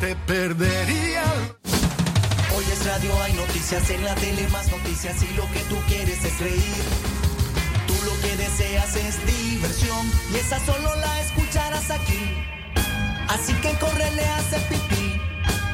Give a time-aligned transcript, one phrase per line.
[0.00, 1.24] te perdería.
[2.56, 6.24] Hoy es radio, hay noticias en la tele, más noticias y lo que tú quieres
[6.24, 6.82] es reír.
[7.86, 12.36] Tú lo que deseas es diversión y esa solo la escucharás aquí.
[13.28, 15.20] Así que córrele a hacer pipí.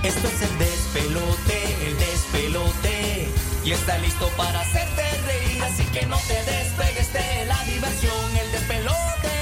[0.02, 3.28] Esto es el despelote, el despelote.
[3.64, 8.36] Y está listo para hacerte reír, así que no te despegues de la diversión.
[8.36, 9.35] El despelote,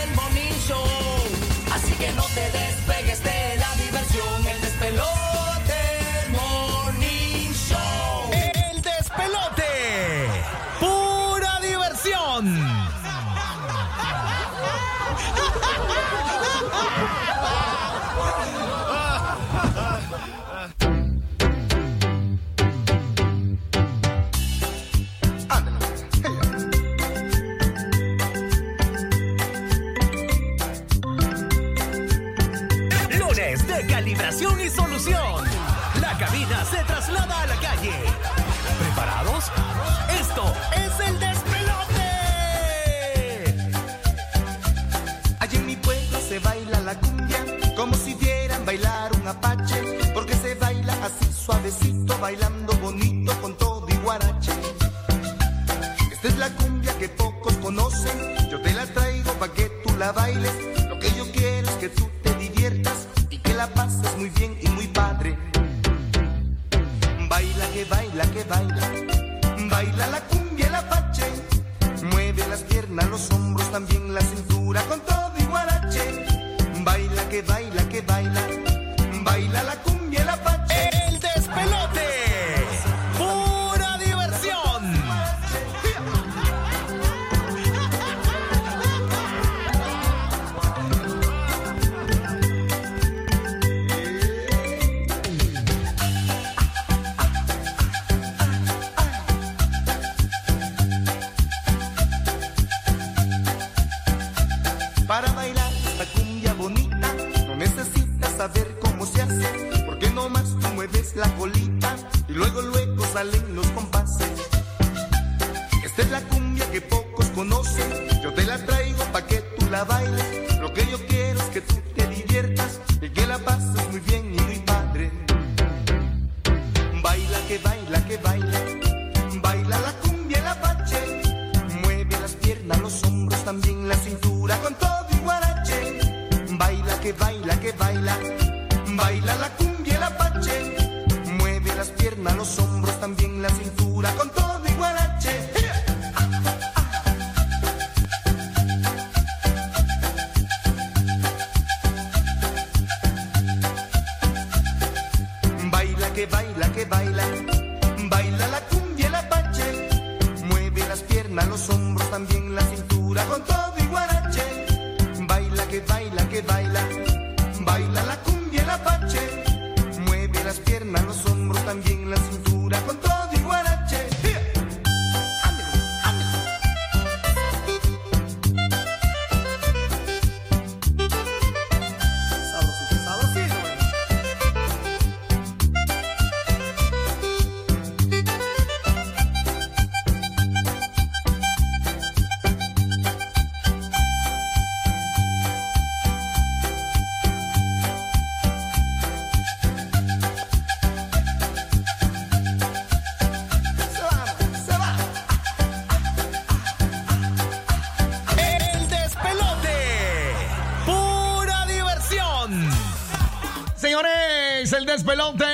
[214.64, 215.44] Señores, el despelote.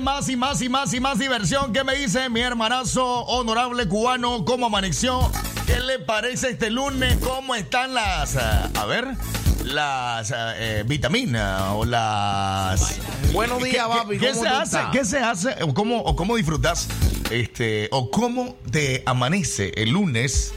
[0.00, 1.72] Más y más y más y más diversión.
[1.72, 4.44] ¿Qué me dice mi hermanazo honorable cubano?
[4.44, 5.30] ¿Cómo amaneció?
[5.66, 7.16] ¿Qué le parece este lunes?
[7.16, 8.36] ¿Cómo están las...
[8.36, 9.08] ah, a ver,
[9.64, 12.98] las ah, eh, vitaminas o las...
[13.32, 14.18] Buenos días, ¿Qué- papi.
[14.18, 14.78] ¿Qué, ¿Cómo se hace?
[14.92, 15.56] ¿Qué se hace?
[15.62, 16.88] ¿O cómo, o cómo disfrutas?
[17.30, 20.52] Este, o cómo te amanece el lunes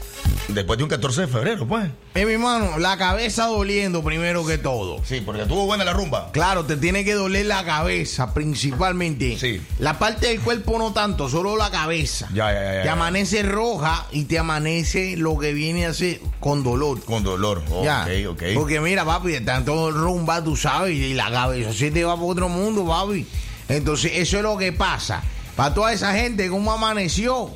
[0.48, 1.88] después de un 14 de febrero, pues.
[2.14, 5.00] Eh, mi hermano, la cabeza doliendo primero que todo.
[5.04, 6.30] Sí, porque estuvo buena la rumba.
[6.32, 9.38] Claro, te tiene que doler la cabeza principalmente.
[9.38, 9.60] Sí.
[9.78, 12.28] La parte del cuerpo no tanto, solo la cabeza.
[12.32, 12.92] Ya, ya, ya, Te ya.
[12.92, 17.02] amanece roja y te amanece lo que viene a ser con dolor.
[17.04, 17.62] Con dolor.
[17.82, 18.02] Ya.
[18.26, 18.42] Ok, ok.
[18.54, 22.48] Porque mira, papi, tanto rumba, tú sabes, y la cabeza se te va por otro
[22.48, 23.26] mundo, papi.
[23.68, 25.22] Entonces, eso es lo que pasa.
[25.56, 27.50] Para toda esa gente, ¿cómo amaneció?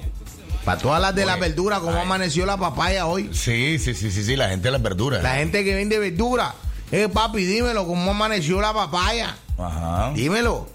[0.65, 3.31] Para todas las de la Oye, verdura, ¿cómo amaneció la papaya hoy?
[3.33, 5.23] Sí, sí, sí, sí, sí, la gente de las verduras.
[5.23, 6.55] La gente que vende verdura.
[6.93, 9.37] Eh, papi, dímelo, ¿cómo amaneció la papaya?
[9.59, 10.13] Ajá.
[10.15, 10.69] Dímelo.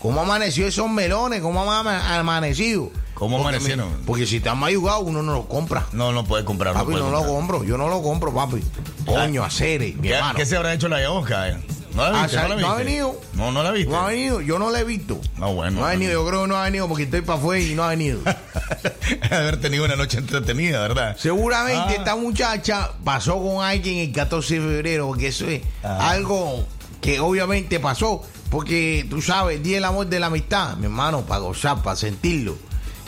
[0.00, 1.40] ¿Cómo amaneció esos melones?
[1.40, 2.90] ¿Cómo han ama- amanecido?
[3.14, 3.88] ¿Cómo Porque amanecieron?
[4.06, 5.86] Porque si están mayugados, uno no lo compra.
[5.92, 6.74] No, no puede comprar.
[6.74, 7.34] Papi, puede no lo comprar.
[7.36, 7.64] compro.
[7.64, 8.62] Yo no lo compro, papi.
[9.06, 10.34] Coño, acere, mi ¿Qué, hermano.
[10.36, 11.48] qué se habrá hecho la yaosca?
[11.48, 11.56] eh?
[11.94, 12.36] ¿No la Ah, viste?
[12.36, 12.84] ¿No la no ha viste?
[12.84, 13.20] venido.
[13.34, 13.90] No, no la viste.
[13.92, 15.20] No ha venido, yo no lo he visto.
[15.38, 15.80] No, bueno.
[15.80, 17.84] No ha venido, yo creo que no ha venido porque estoy para afuera y no
[17.84, 18.20] ha venido.
[19.30, 21.16] haber tenido una noche entretenida, ¿verdad?
[21.18, 21.96] Seguramente Ah.
[21.98, 26.10] esta muchacha pasó con alguien el 14 de febrero, porque eso es Ah.
[26.10, 26.66] algo
[27.00, 31.22] que obviamente pasó, porque tú sabes, el día del amor de la amistad, mi hermano,
[31.22, 32.56] para gozar, para sentirlo,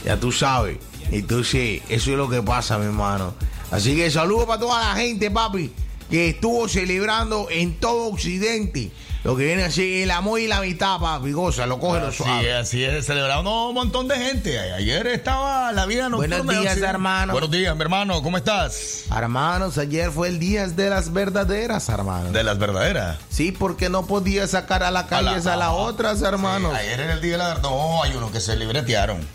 [0.05, 0.79] ya tú sabes.
[1.11, 3.35] Entonces, eso es lo que pasa, mi hermano.
[3.71, 5.73] Así que saludo para toda la gente, papi,
[6.11, 8.91] que estuvo celebrando en todo Occidente
[9.25, 11.33] lo que viene así el amor y la amistad, papi.
[11.33, 12.55] Goza, lo coge lo suave.
[12.55, 14.57] así es, celebrando un montón de gente.
[14.73, 16.43] Ayer estaba la vida nocturna.
[16.43, 17.33] Buenos días, hermano.
[17.33, 19.03] Buenos días, mi hermano, ¿cómo estás?
[19.13, 22.33] Hermanos, ayer fue el día de las verdaderas, hermanos.
[22.33, 23.19] De las verdaderas.
[23.29, 26.71] Sí, porque no podía sacar a la calle a, la- las otras, hermanos.
[26.75, 27.63] Sí, ayer era el día de la verdad.
[27.63, 29.27] No, hay unos que se libretearon.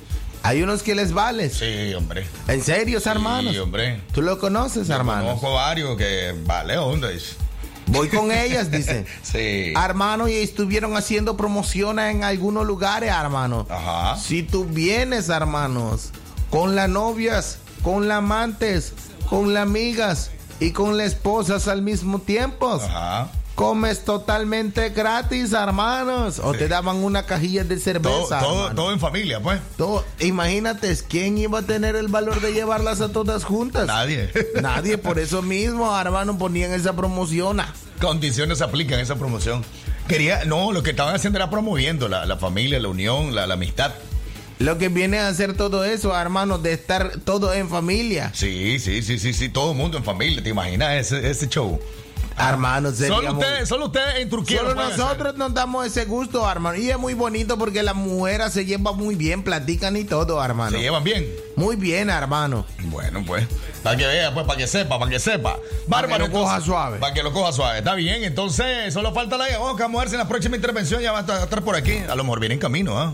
[0.44, 1.54] Hay unos que les vales.
[1.54, 2.26] Sí, hombre.
[2.48, 3.54] ¿En serio, hermanos?
[3.54, 4.02] Sí, hombre.
[4.12, 5.26] ¿Tú lo conoces, hermanos?
[5.40, 7.10] Conozco varios que vale, onda.
[7.10, 7.36] dice.
[7.88, 9.06] Voy con ellas, dice.
[9.22, 9.74] Sí.
[9.76, 13.68] Hermano, y estuvieron haciendo promociones en algunos lugares, hermano.
[13.70, 14.18] Ajá.
[14.18, 16.10] Si tú vienes, hermanos,
[16.50, 18.94] con las novias, con las amantes,
[19.30, 23.30] con las amigas y con las esposas al mismo tiempo, Ajá.
[23.56, 26.40] Comes totalmente gratis, hermanos.
[26.44, 28.40] O te daban una cajilla de cerveza.
[28.40, 29.60] todo, todo en familia, pues.
[29.78, 33.88] Todo- imagínate, ¿quién iba a tener el valor de llevarlas a todas juntas?
[33.88, 34.30] Nadie.
[34.62, 37.60] Nadie, por eso mismo, hermano, ponían esa promoción.
[38.00, 39.64] Condiciones aplican esa promoción.
[40.08, 43.54] Quería, no, lo que estaban haciendo era promoviendo la, la familia, la unión, la, la
[43.54, 43.92] amistad.
[44.60, 48.32] Lo que viene a hacer todo eso, hermano, de estar todo en familia.
[48.34, 51.80] Sí, sí, sí, sí, sí, todo el mundo en familia, ¿te imaginas ese, ese show?
[52.38, 54.60] Hermano, Solo ustedes, solo ustedes en Turquía.
[54.60, 56.78] Solo nosotros nos damos ese gusto, hermano.
[56.78, 60.72] Y es muy bonito porque las mujeres se llevan muy bien, platican y todo, hermano.
[60.72, 61.28] Se llevan bien.
[61.56, 62.66] Muy bien, hermano.
[62.84, 63.48] Bueno, pues,
[63.84, 65.58] para que vea, pues, para que sepa, para que sepa.
[66.08, 66.98] que lo coja suave.
[67.00, 67.80] Para que lo coja suave.
[67.80, 71.20] Está bien, entonces, solo falta la Vamos a moverse en la próxima intervención, ya va
[71.20, 71.98] a estar, a estar por aquí.
[72.10, 73.14] A lo mejor viene en camino, ¿ah?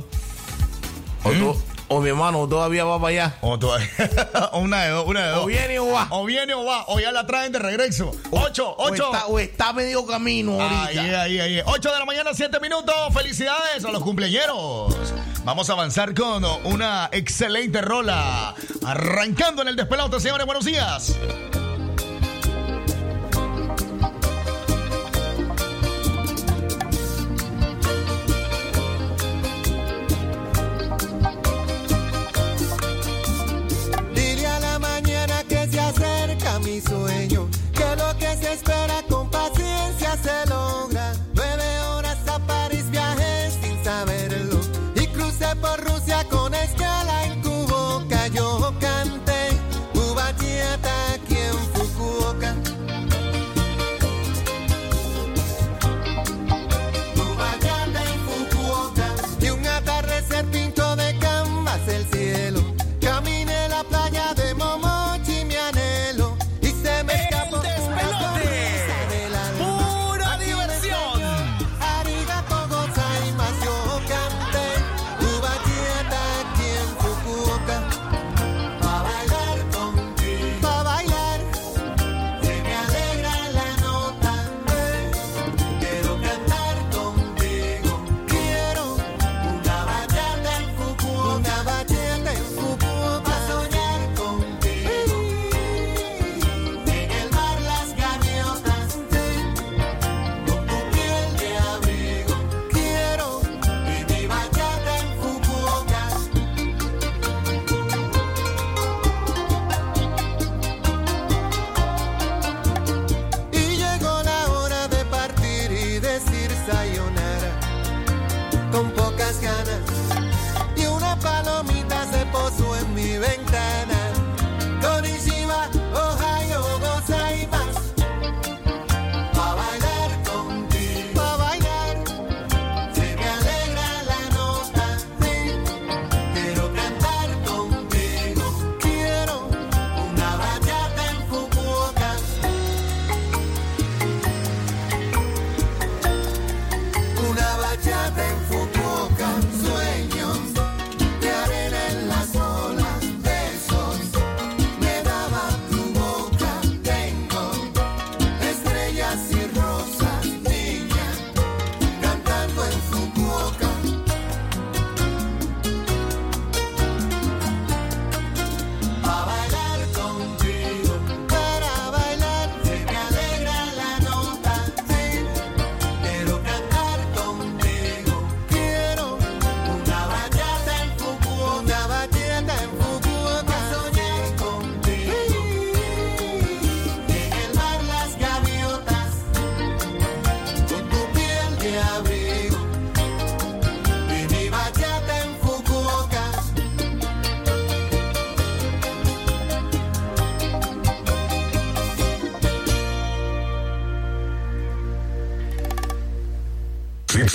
[1.23, 1.57] O, tú-
[1.89, 3.37] o mi hermano todavía va para allá.
[3.41, 3.87] O todavía-
[4.53, 5.43] una de dos, una de dos.
[5.43, 6.07] O viene o va.
[6.11, 8.11] O viene o va, o ya la traen de regreso.
[8.31, 9.05] Ocho, O ocho.
[9.13, 11.01] está, o está medio camino ahorita.
[11.01, 11.61] Ahí, ahí, ahí.
[11.65, 12.93] 8 de la mañana, 7 minutos.
[13.13, 14.95] Felicidades a los cumpleañeros.
[15.43, 18.53] Vamos a avanzar con una excelente rola.
[18.85, 20.45] Arrancando en el despelote, señores.
[20.45, 21.15] Buenos días.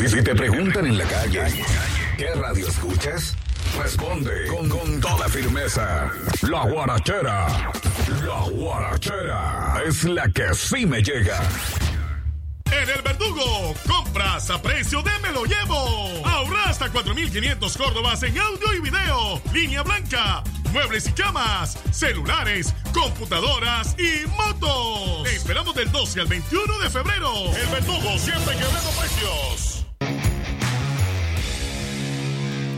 [0.03, 1.43] Si, si te preguntan en la calle,
[2.19, 3.37] ¿qué radio escuchas?
[3.81, 6.11] Responde con, toda firmeza.
[6.43, 7.71] La guarachera.
[8.25, 11.41] La guarachera es la que sí me llega.
[12.67, 16.27] En el Verdugo, compras a precio de Me lo llevo.
[16.27, 19.41] Ahorra hasta 4.500 córdobas en audio y video.
[19.53, 20.43] Línea blanca,
[20.73, 25.23] muebles y camas, celulares, computadoras y motos.
[25.23, 27.33] Te esperamos del 12 al 21 de febrero.
[27.55, 29.82] El Verdugo siempre quebrando precios.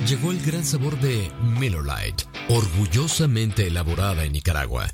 [0.06, 4.86] Llegó el gran sabor de Miller Lite, orgullosamente elaborada en Nicaragua.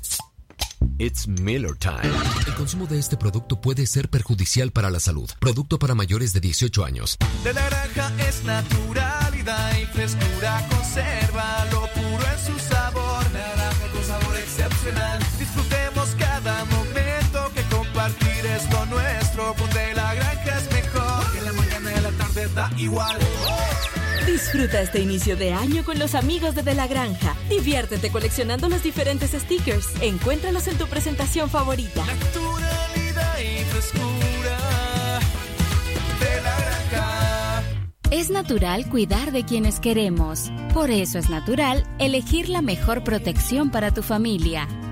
[0.99, 1.99] It's Miller Time.
[2.47, 5.29] El consumo de este producto puede ser perjudicial para la salud.
[5.39, 7.17] Producto para mayores de 18 años.
[7.43, 10.65] De la granja es naturalidad y frescura.
[10.69, 13.31] Conserva lo puro en su sabor.
[13.33, 15.19] Naranja con sabor excepcional.
[15.37, 19.55] Disfrutemos cada momento que compartir es lo nuestro.
[19.57, 21.37] Donde la granja es mejor.
[21.37, 23.17] En la mañana y la tarde da igual.
[24.31, 27.35] Disfruta este inicio de año con los amigos de De la Granja.
[27.49, 29.89] Diviértete coleccionando los diferentes stickers.
[30.01, 32.05] Encuéntralos en tu presentación favorita.
[32.05, 35.19] Naturalidad y frescura.
[36.21, 37.63] De la granja.
[38.09, 40.49] Es natural cuidar de quienes queremos.
[40.73, 44.65] Por eso es natural elegir la mejor protección para tu familia.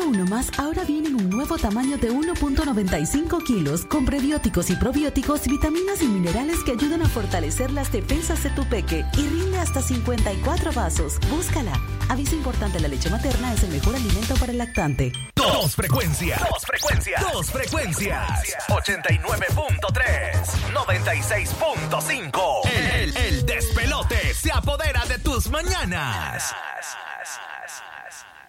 [0.00, 5.46] Uno Más ahora viene en un nuevo tamaño de 1.95 kilos con prebióticos y probióticos,
[5.46, 9.82] vitaminas y minerales que ayudan a fortalecer las defensas de tu peque y rinde hasta
[9.82, 11.18] 54 vasos.
[11.30, 11.72] Búscala.
[12.08, 15.12] Aviso importante, la leche materna es el mejor alimento para el lactante.
[15.36, 16.40] Dos frecuencias.
[16.40, 17.22] Dos frecuencias.
[17.32, 18.56] Dos frecuencias.
[18.68, 20.32] 89.3.
[20.72, 22.70] 96.5.
[22.70, 26.54] El, el despelote se apodera de tus mañanas.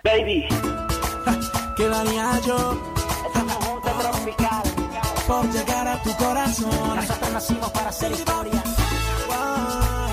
[0.04, 0.48] Baby.
[1.76, 2.94] ¿Qué daría yo?
[4.00, 4.64] tropical.
[5.28, 6.96] Por llegar a tu corazón.
[6.96, 8.64] Nosotros nacimos para hacer historia.
[8.64, 10.13] Dice,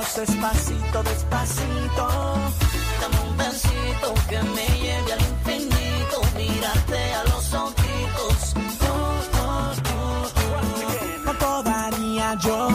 [0.00, 2.08] despacito, despacito.
[3.00, 8.54] Dame un besito que me lleve al infinito, mírate a los ojitos.
[11.24, 12.68] ¿Cuánto daría yo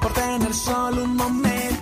[0.00, 1.77] por tener solo un momento,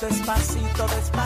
[0.00, 1.19] despacito, despacito.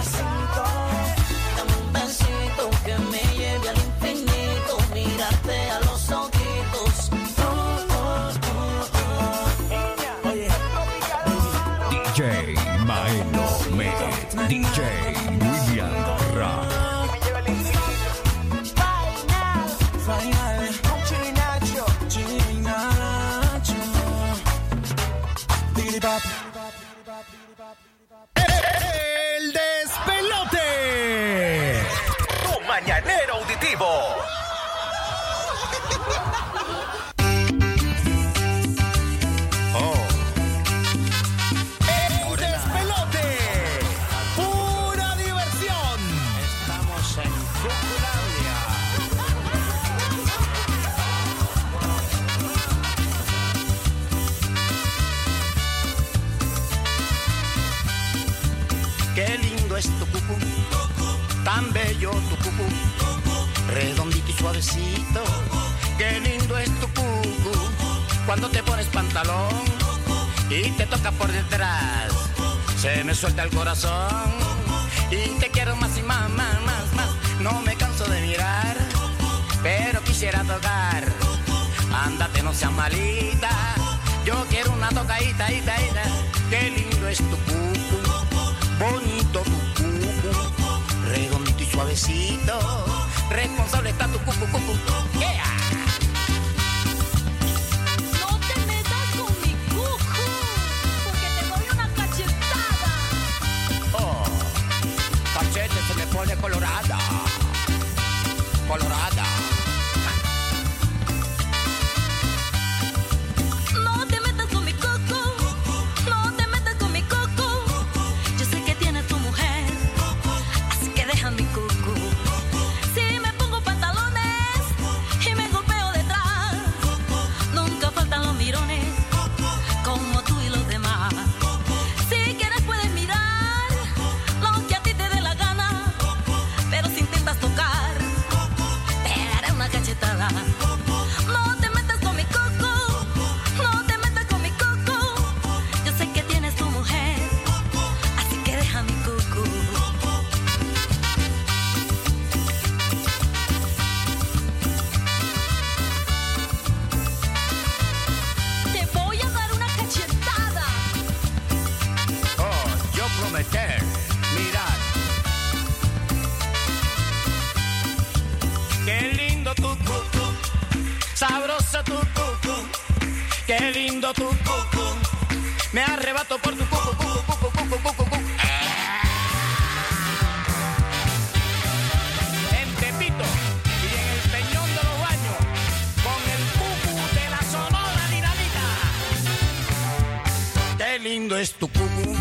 [191.44, 192.16] Es tu cucu,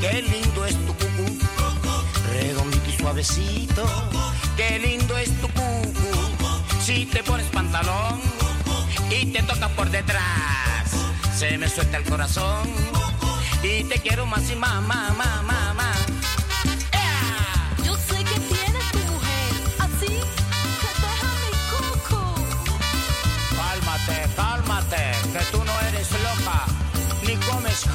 [0.00, 1.26] qué lindo es tu cucu,
[2.30, 3.84] redondito y suavecito.
[4.56, 6.10] Qué lindo es tu cucu,
[6.80, 8.20] si te pones pantalón
[9.10, 10.88] y te toca por detrás,
[11.36, 12.68] se me suelta el corazón
[13.64, 16.17] y te quiero más y más, más, más, más, más.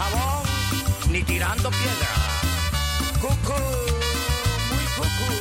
[0.03, 0.43] Jabón,
[1.09, 2.09] ni tirando piedra.
[3.21, 3.61] Cucú,
[4.71, 5.31] muy cucú.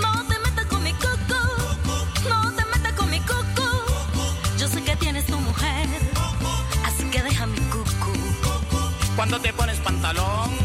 [0.00, 1.40] No te metas con mi coco,
[2.28, 3.66] no te metas con mi coco.
[4.58, 5.88] Yo sé que tienes tu mujer,
[6.84, 8.12] así que deja mi coco.
[9.16, 10.63] Cuando te pones pantalón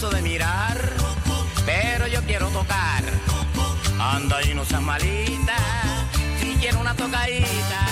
[0.00, 0.78] canso de mirar,
[1.66, 3.02] pero yo quiero tocar.
[3.98, 5.56] Anda y no seas malita,
[6.38, 7.86] si quiero una tocadita.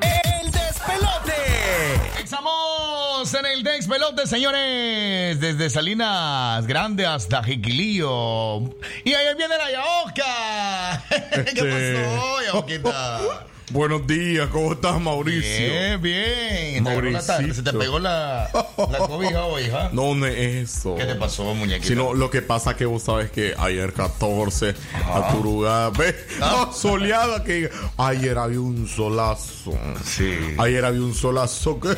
[0.00, 2.22] El despelote.
[2.24, 5.38] Estamos en el Dex Pelote, señores.
[5.38, 8.62] Desde Salinas Grande hasta Jiquilío.
[9.04, 11.04] Y ahí viene la Yaoca.
[11.54, 13.51] ¿Qué pasó, Yaoquita?
[13.72, 15.40] Buenos días, ¿cómo estás, Mauricio?
[15.70, 16.84] Bien, bien.
[16.84, 17.54] ¿Te agarró la tarde?
[17.54, 18.50] ¿Se te pegó la,
[18.90, 19.88] la cobija hoy, hija?
[19.92, 20.36] No, no es
[20.70, 20.94] eso.
[20.94, 21.88] ¿Qué te pasó, muñequito?
[21.88, 24.74] Sino lo que pasa que vos sabes que ayer 14,
[25.06, 26.66] a Turugada, ve, Ah.
[26.68, 29.72] ah, soleada que ayer había un solazo.
[30.04, 30.36] Sí.
[30.58, 31.96] Ayer había un solazo que,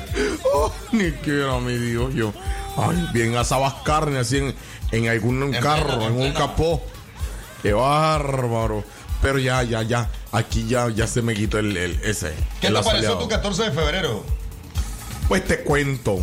[0.55, 2.33] oh, ni quiera mi Dios, yo.
[2.77, 4.55] Ay, bien asabas carne así en,
[4.93, 6.81] en algún En carro, plena- en en un capó.
[7.63, 8.85] Qué bárbaro.
[9.25, 10.11] Pero ya, ya, ya.
[10.33, 12.35] Aquí ya, ya se me quitó el, el- ese.
[12.61, 14.23] ¿Qué el te pareció tu 14 de febrero?
[15.29, 16.19] Pues te cuento.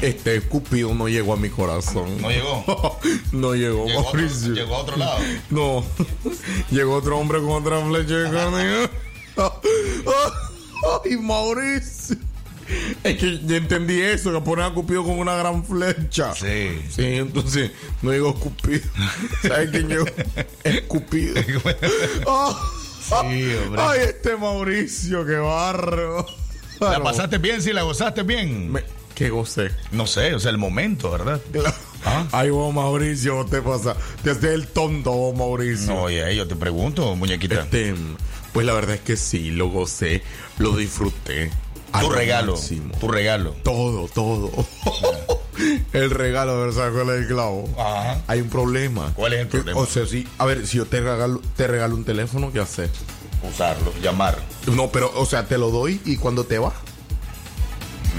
[0.00, 2.20] Este Cupido no llegó a mi corazón.
[2.22, 2.98] ¿No llegó?
[3.32, 4.52] no llegó, Llegó a otro- Mauricio.
[4.54, 5.18] llegó a otro lado.
[5.50, 5.84] No.
[6.70, 8.88] llegó otro hombre con otra flecha de carne.
[11.04, 12.16] Ay, Mauricio.
[13.04, 16.34] Es que ya entendí eso, que ponen a Cupido con una gran flecha.
[16.34, 16.80] Sí.
[16.90, 17.70] Sí, entonces
[18.02, 18.82] no llegó Cupido.
[19.42, 20.06] ¿Sabes quién llegó?
[20.64, 21.34] Es Cupido.
[22.26, 22.56] Oh,
[23.06, 23.82] Sí, hombre.
[23.82, 26.26] Ay, este Mauricio, qué barro.
[26.80, 27.60] ¿La pasaste bien?
[27.60, 28.72] ¿Sí la gozaste bien?
[28.72, 28.82] Me-
[29.14, 29.70] ¿Qué gocé?
[29.92, 31.40] No sé, o sea, el momento, ¿verdad?
[32.04, 32.26] ¿Ah?
[32.32, 33.94] Ay, vos, Mauricio, vos te pasa.
[34.22, 35.92] Te haces el tonto, vos, Mauricio.
[35.92, 37.60] No, oye, yo te pregunto, muñequita.
[37.62, 37.94] Este,
[38.54, 40.22] pues la verdad es que sí, lo gocé,
[40.58, 41.50] lo disfruté.
[41.94, 42.94] A tu lo regalo, máximo.
[42.98, 43.54] tu regalo.
[43.62, 44.50] Todo, todo.
[45.92, 46.74] el regalo, ¿verdad?
[46.74, 47.68] ¿Sabes cuál es el clavo?
[47.78, 48.20] Ajá.
[48.26, 49.12] Hay un problema.
[49.14, 49.80] ¿Cuál es el problema?
[49.80, 52.90] O sea, sí, a ver, si yo te regalo, te regalo un teléfono, ¿qué haces?
[53.48, 54.38] Usarlo, llamar.
[54.66, 56.72] No, pero, o sea, te lo doy y cuando te va.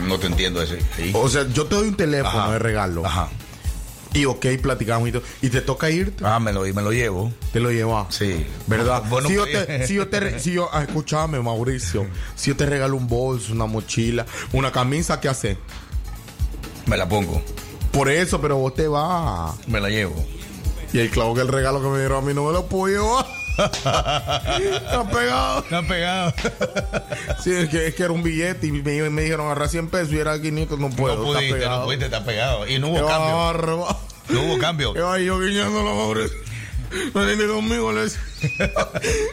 [0.08, 0.80] No te entiendo ese.
[0.96, 1.12] Sí.
[1.14, 2.52] O sea, yo te doy un teléfono Ajá.
[2.54, 3.06] de regalo.
[3.06, 3.30] Ajá.
[4.16, 5.24] Y ok, platicamos y todo.
[5.42, 6.24] Y te toca irte.
[6.26, 7.32] Ah, me lo, me lo llevo.
[7.54, 8.16] Te lo llevas.
[8.16, 8.46] Sí.
[8.68, 9.04] ¿Verdad?
[9.10, 12.58] Bueno, si, yo pues- te, si yo te, si yo, ah, escúchame, Mauricio, si yo
[12.58, 15.58] te regalo un bolso, una mochila, una camisa, ¿qué haces?
[16.88, 17.42] Me la pongo.
[17.92, 19.56] Por eso, pero vos te vas.
[19.68, 20.16] Me la llevo.
[20.94, 22.88] Y el clavo que el regalo que me dieron a mí no me lo puedo
[22.96, 23.26] llevar.
[23.58, 25.60] Está pegado.
[25.60, 26.34] Está pegado.
[27.44, 30.12] Sí, es que, es que era un billete y me, me dijeron agarrar 100 pesos
[30.14, 31.16] y era 500, no puedo.
[31.16, 31.80] no está pudiste, pegado.
[31.80, 32.68] no pudiste, está pegado.
[32.68, 33.38] Y no Qué hubo cambio.
[33.38, 33.98] barba.
[34.30, 34.94] No hubo cambio.
[34.94, 36.38] Va yo guiñándolo, Mauricio.
[37.14, 38.22] No viene conmigo, le decía.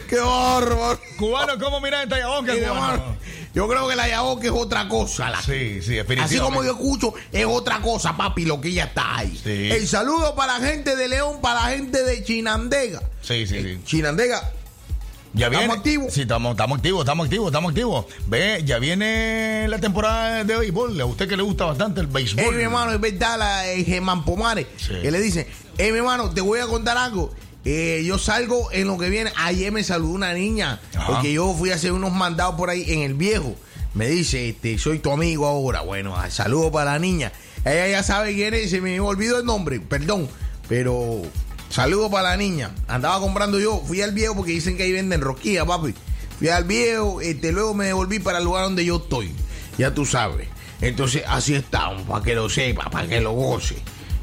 [0.09, 0.99] Qué bárbaro.
[1.17, 2.21] Cubano, ¿cómo mira esta mi
[2.59, 3.17] cubano?
[3.53, 5.29] Yo creo que la yaboca es otra cosa.
[5.29, 6.21] la- Sí, sí, definitivamente.
[6.23, 9.39] Así como yo escucho, es otra cosa, papi, lo que ella está ahí.
[9.41, 9.69] Sí.
[9.71, 13.01] El saludo para la gente de León, para la gente de Chinandega.
[13.21, 13.79] Sí, sí, sí.
[13.85, 14.51] Chinandega,
[15.33, 15.63] Ya viene.
[15.63, 16.13] ¿Estamos activos?
[16.13, 18.05] Sí, estamos, estamos activos, estamos activos, estamos activos.
[18.27, 20.99] Ve, ya viene la temporada de béisbol.
[21.01, 22.43] A usted que le gusta bastante el béisbol.
[22.45, 24.93] eh, mi hermano, es verdad, la eh, Germán Pomares, Sí.
[25.01, 25.47] que le dice,
[25.79, 27.33] eh, mi hermano, te voy a contar algo.
[27.65, 29.31] Eh, yo salgo en lo que viene.
[29.37, 31.07] Ayer me saludó una niña, Ajá.
[31.07, 33.55] porque yo fui a hacer unos mandados por ahí en el viejo.
[33.95, 35.81] Me dice, este, soy tu amigo ahora.
[35.81, 37.31] Bueno, ah, saludo para la niña.
[37.65, 40.27] Ella ya sabe quién es, se me olvidó el nombre, perdón.
[40.67, 41.21] Pero
[41.73, 42.71] saludo para la niña.
[42.87, 45.93] Andaba comprando yo, fui al viejo porque dicen que ahí venden rosquillas, papi.
[46.39, 49.31] Fui al viejo, este, luego me devolví para el lugar donde yo estoy.
[49.77, 50.47] Ya tú sabes.
[50.81, 53.75] Entonces, así estamos, para que lo sepa, para que lo goce.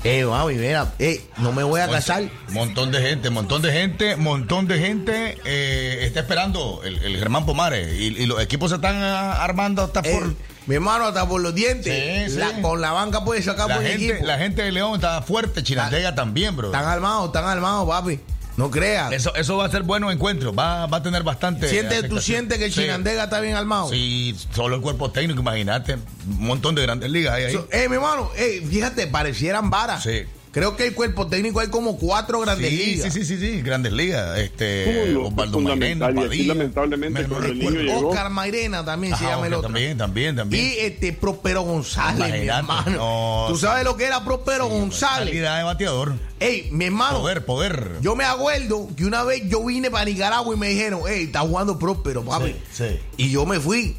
[0.02, 2.24] Eh, mami, mira, eh, no me voy a casar.
[2.52, 7.44] Montón de gente, montón de gente, montón de gente eh, está esperando el, el Germán
[7.44, 7.98] Pomares.
[7.98, 10.34] Y, y los equipos se están armando hasta Eh, por.
[10.66, 12.32] Mi hermano, hasta por los dientes.
[12.32, 12.60] Sí, La- sí.
[12.62, 14.26] con la banca puede sacar La por el gente, equipo.
[14.26, 16.68] la gente de León está fuerte, Chinandega también, bro.
[16.68, 18.20] Están armados, están armados, papi.
[18.56, 19.10] No creas.
[19.12, 20.52] Eso, eso va a ser bueno encuentro.
[20.52, 21.68] Va, va a tener bastante.
[21.68, 22.80] Siente, ¿Tú sientes que el Sí.
[22.82, 23.88] Chinandega está bien armado?
[23.88, 25.94] Sí, solo el cuerpo técnico, imagínate.
[25.94, 27.52] Un montón de grandes ligas hay ahí.
[27.54, 30.02] So- eh, mi hermano, eh, fíjate, parecieran varas.
[30.02, 30.24] Sí.
[30.52, 33.12] Creo que el cuerpo técnico hay como cuatro grandes sí, ligas.
[33.12, 34.36] sí, sí, sí, sí, grandes ligas.
[34.38, 36.54] Este, No, Osvaldo es Mairena, Padilla.
[36.54, 39.68] lamentablemente, Me- el niño llegó- Oscar Mairena también se Ajá, llama el otro.
[39.68, 40.64] También, también, también.
[40.64, 42.90] Y este Próspero González, mi hermano.
[42.96, 43.60] no, ¿Tú sí.
[43.62, 45.28] sabes lo que era Próspero González?
[45.28, 46.14] Calidad de bateador.
[46.40, 47.20] Ey, mi hermano.
[47.20, 47.90] Poder, poder.
[48.00, 51.40] Yo me acuerdo que una vez yo vine para Nicaragua y me dijeron, hey, está
[51.40, 52.56] jugando Próspero, papi.
[52.72, 52.98] Sí, sí.
[53.18, 53.94] Y yo me fui.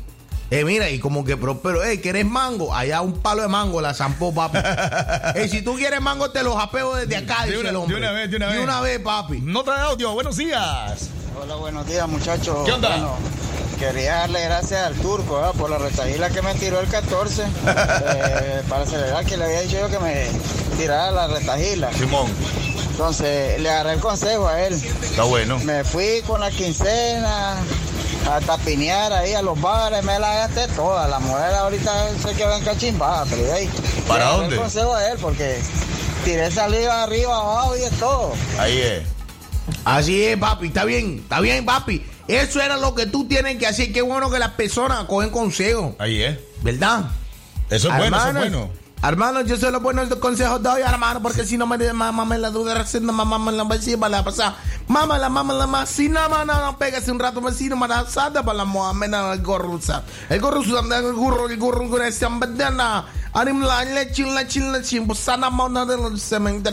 [0.53, 2.75] Eh, mira, y como que Próspero, hey, ¿quieres mango?
[2.75, 4.57] Allá un palo de mango la zampó, papi.
[5.39, 7.95] Ey, si tú quieres mango, te lo japeo desde acá, De dice una- el hombre.
[7.95, 8.55] de una vez, de una vez.
[8.57, 9.39] De una vez, papi.
[9.41, 11.07] Nota de audio, buenos días.
[11.41, 12.57] Hola, buenos días muchachos.
[12.65, 12.89] ¿Qué onda?
[12.89, 13.15] Bueno,
[13.79, 15.53] quería darle gracias al turco ¿verdad?
[15.53, 19.79] por la retahila que me tiró el 14 eh, para celebrar que le había dicho
[19.79, 20.27] yo que me
[20.77, 21.93] tirara la retajila.
[21.93, 22.27] Simón,
[22.91, 24.73] Entonces le agarré el consejo a él.
[24.73, 25.59] está bueno.
[25.59, 27.55] Me fui con la quincena
[28.29, 31.07] a tapinear ahí a los bares, me la gasté toda.
[31.07, 33.69] La mujer ahorita se quedó en cachimbada, pero de ahí.
[34.07, 34.55] ¿Para le dónde?
[34.55, 35.59] el consejo a él porque
[36.23, 38.33] tiré saliva arriba, abajo y es todo.
[38.59, 39.03] Ahí es.
[39.85, 42.05] Así es, papi, está bien, está bien, papi.
[42.27, 43.91] Eso era lo que tú tienes que hacer.
[43.91, 46.37] Qué bueno que las personas cogen consejo, Ahí es.
[46.61, 47.05] ¿verdad?
[47.69, 48.69] Eso es bueno, eso es bueno.
[49.03, 52.37] Hermano, yo se lo bueno el consejo doy, hermano, porque si no me mamá me
[52.37, 54.53] la duda, haciendo mamá me la vecina la pasar.
[54.87, 58.09] Mamá la mamá la más, si no, no, no, pégase un rato vecino para la
[58.09, 60.03] sada para la mohamena el gorro usa.
[60.29, 63.05] El gorro usa, el gorro, el gorro con esa bandana.
[63.33, 66.69] Anim la leche, leche, leche, pues sana mona del cemento.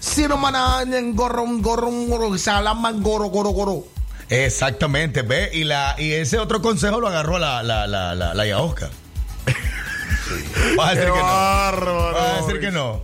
[0.00, 3.84] Si no, mana, el gorro, un gorro, un gorro, llama gorro, gorro, gorro.
[4.28, 8.46] Exactamente, ve, y la y ese otro consejo lo agarró la, la, la, la, la
[8.46, 8.90] Yaosca.
[10.76, 11.24] Vas a decir Qué que no.
[11.24, 13.00] bárbaro, Vas a decir que no.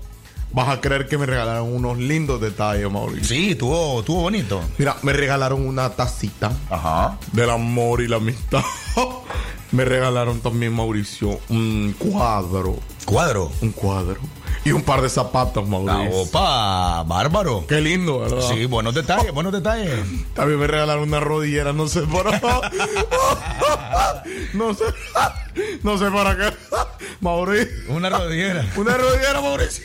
[0.53, 3.25] vas a creer que me regalaron unos lindos detalles, Mauricio.
[3.25, 4.61] Sí, estuvo, estuvo bonito.
[4.79, 7.19] Mira, me regalaron una tacita Ajá.
[7.33, 8.63] del amor y la amistad.
[9.73, 12.77] me regalaron también, Mauricio, un cuadro.
[13.05, 13.51] ¿Cuadro?
[13.61, 14.21] Un cuadro.
[14.65, 16.21] Y un par de zapatos, La Mauricio.
[16.23, 17.67] opa, bárbaro.
[17.69, 18.41] Qué lindo, ¿verdad?
[18.49, 19.91] Sí, buenos detalles, buenos detalles.
[20.35, 22.41] También me regalaron una rodillera, no sé para
[24.55, 24.85] No sé.
[25.83, 26.57] No sé para qué.
[27.21, 27.69] Mauricio.
[27.89, 28.67] Una rodillera.
[28.77, 29.85] Una rodillera, Mauricio.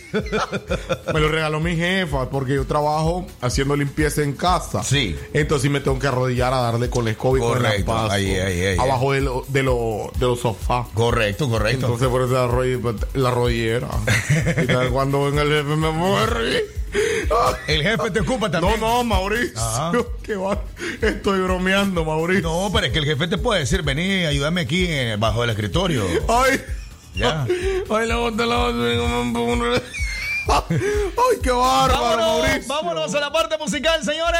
[1.13, 4.83] Me lo regaló mi jefa porque yo trabajo haciendo limpieza en casa.
[4.83, 5.15] Sí.
[5.33, 8.11] Entonces me tengo que arrodillar a darle con la escoba y con paso.
[8.11, 8.77] Ahí, ahí, ahí.
[8.79, 10.87] Abajo de, lo- de, lo- de los sofás.
[10.93, 11.85] Correcto, correcto.
[11.85, 13.87] Entonces por eso la, rodilla- la rodillera.
[14.91, 16.63] Cuando venga el jefe me reír.
[17.67, 18.79] El jefe te ocupa No, también.
[18.79, 19.59] no, Mauricio.
[19.59, 19.91] Ajá.
[20.23, 20.59] Qué va.
[21.01, 22.43] Estoy bromeando, Mauricio.
[22.43, 25.51] No, pero es que el jefe te puede decir, vení, ayúdame aquí eh, bajo el
[25.51, 26.03] escritorio.
[26.27, 26.61] Ay.
[27.15, 27.45] Ya.
[27.89, 29.81] Ay, la bota, la bota.
[30.47, 32.67] Ay, qué bárbaro, Vámonos, Mauricio.
[32.73, 34.39] vámonos a la parte musical, señores.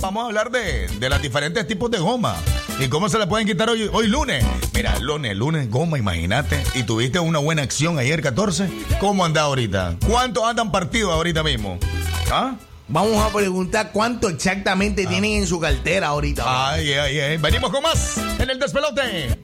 [0.00, 2.36] Vamos a hablar de, de los diferentes tipos de goma
[2.78, 4.44] y cómo se le pueden quitar hoy, hoy lunes.
[4.74, 6.62] Mira, lunes, lunes, goma, imagínate.
[6.74, 8.68] Y tuviste una buena acción ayer 14.
[9.00, 9.96] ¿Cómo anda ahorita?
[10.06, 11.78] ¿Cuántos andan partidos ahorita mismo?
[12.30, 12.54] ¿Ah?
[12.88, 16.44] Vamos a preguntar cuánto exactamente tienen en su cartera ahorita.
[16.72, 17.36] Ay, ay, ay.
[17.38, 19.36] Venimos con más en el despelote.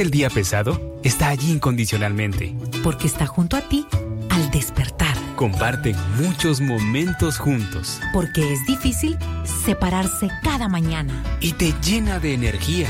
[0.00, 2.56] Del día pesado, está allí incondicionalmente.
[2.82, 3.86] Porque está junto a ti
[4.30, 5.14] al despertar.
[5.36, 8.00] Comparten muchos momentos juntos.
[8.14, 9.18] Porque es difícil
[9.66, 11.12] separarse cada mañana.
[11.40, 12.88] Y te llena de energía.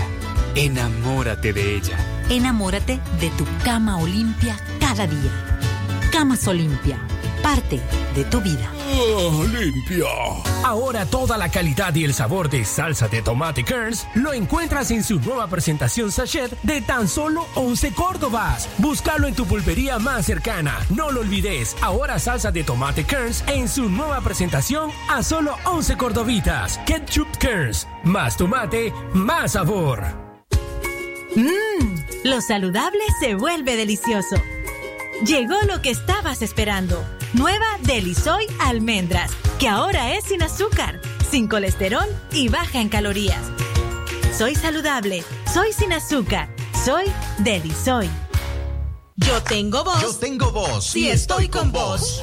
[0.55, 1.99] Enamórate de ella.
[2.29, 5.33] Enamórate de tu cama Olimpia cada día.
[6.13, 6.97] Camas Olimpia,
[7.43, 7.81] parte
[8.15, 8.71] de tu vida.
[9.53, 10.50] limpia.
[10.63, 15.03] Ahora toda la calidad y el sabor de salsa de tomate Kerns lo encuentras en
[15.03, 18.69] su nueva presentación sachet de tan solo 11 Córdobas.
[18.79, 20.79] Búscalo en tu pulpería más cercana.
[20.91, 21.77] No lo olvides.
[21.81, 26.79] Ahora salsa de tomate Kerns en su nueva presentación a solo 11 cordobitas.
[26.87, 27.89] Ketchup Kerns.
[28.05, 30.05] Más tomate, más sabor.
[31.37, 34.37] Mmm, lo saludable se vuelve delicioso.
[35.25, 37.03] Llegó lo que estabas esperando.
[37.33, 43.43] Nueva Delisoy Almendras, que ahora es sin azúcar, sin colesterol y baja en calorías.
[44.37, 46.49] Soy saludable, soy sin azúcar,
[46.83, 47.05] soy
[47.41, 48.09] Delisoy.
[49.17, 50.01] Yo tengo voz.
[50.01, 50.87] Yo tengo voz.
[50.87, 52.23] Si estoy con vos.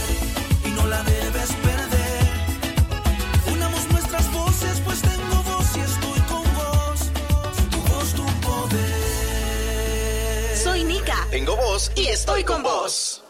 [11.95, 13.23] Y estoy con vos.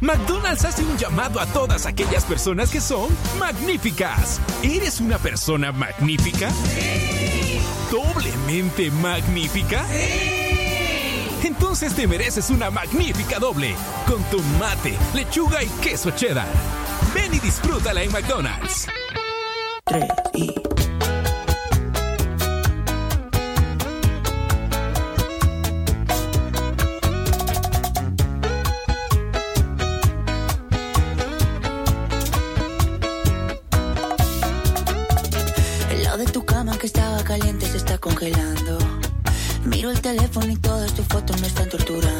[0.00, 4.40] McDonald's hace un llamado a todas aquellas personas que son magníficas.
[4.62, 6.50] ¿Eres una persona magnífica?
[6.50, 7.58] Sí.
[7.90, 9.86] ¿Doblemente magnífica?
[9.88, 11.46] Sí.
[11.46, 13.74] Entonces te mereces una magnífica doble
[14.06, 16.48] con tomate, lechuga y queso cheddar.
[17.14, 18.86] Ven y disfrútala en McDonald's.
[40.36, 42.15] Teléfono y todas tus fotos me están torturando.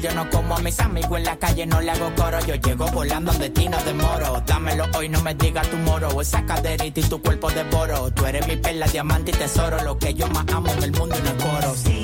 [0.00, 2.38] Yo no como a mis amigos en la calle, no le hago coro.
[2.46, 4.42] Yo llego volando de ti, no demoro.
[4.46, 6.20] Dámelo hoy, no me digas tu moro.
[6.20, 8.10] Esa caderita y tu cuerpo devoro.
[8.12, 9.82] Tú eres mi perla, diamante y tesoro.
[9.82, 11.99] Lo que yo más amo en el mundo y no es coro.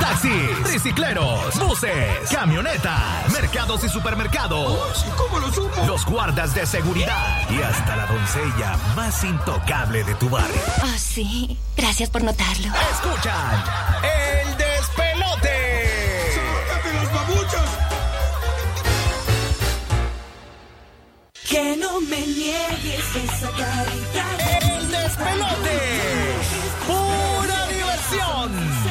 [0.00, 5.04] taxis, tricicleros, buses, camionetas, mercados y supermercados.
[5.16, 5.84] ¿Cómo lo supo?
[5.86, 10.60] Los guardas de seguridad y hasta la doncella más intocable de tu barrio.
[10.82, 11.58] Oh, sí.
[11.76, 12.72] Gracias por notarlo.
[12.92, 13.64] Escuchan
[14.02, 15.90] el despelote.
[16.34, 17.70] ¡Sálvate los babuchos!
[21.48, 24.24] Que no me niegues esa carita.
[24.60, 25.78] ¡El despelote!
[26.86, 28.87] ¡Pura diversión!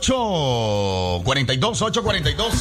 [0.00, 2.54] 842, 842.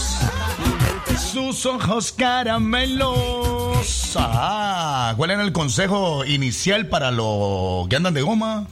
[1.32, 3.78] Sus ojos caramelos.
[4.18, 8.68] Ah, ¿Cuál era el consejo inicial para los que andan de goma?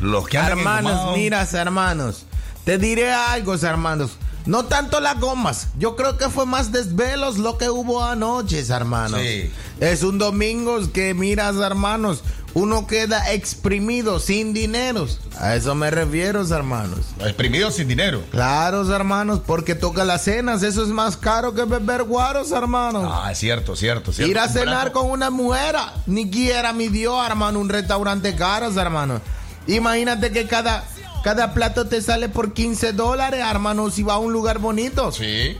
[0.00, 2.24] Los que andan Hermanos, miras, hermanos.
[2.64, 4.12] Te diré algo, hermanos.
[4.46, 5.68] No tanto las gomas.
[5.78, 9.20] Yo creo que fue más desvelos lo que hubo anoche, hermanos.
[9.20, 9.50] Sí.
[9.80, 12.24] Es un domingo que miras, hermanos.
[12.54, 15.20] Uno queda exprimido, sin dineros.
[15.38, 17.00] A eso me refiero, hermanos.
[17.18, 18.22] Exprimido sin dinero.
[18.30, 20.62] Claro, hermanos, porque toca las cenas.
[20.62, 23.10] Eso es más caro que beber guaros, hermanos.
[23.12, 24.30] Ah, es cierto, cierto, cierto.
[24.30, 25.76] Ir a cenar con una mujer,
[26.06, 29.20] ni quiera mi Dios, hermano, un restaurante caro, hermano.
[29.66, 30.84] Imagínate que cada,
[31.24, 35.10] cada plato te sale por 15 dólares, hermano, si va a un lugar bonito.
[35.10, 35.56] Sí.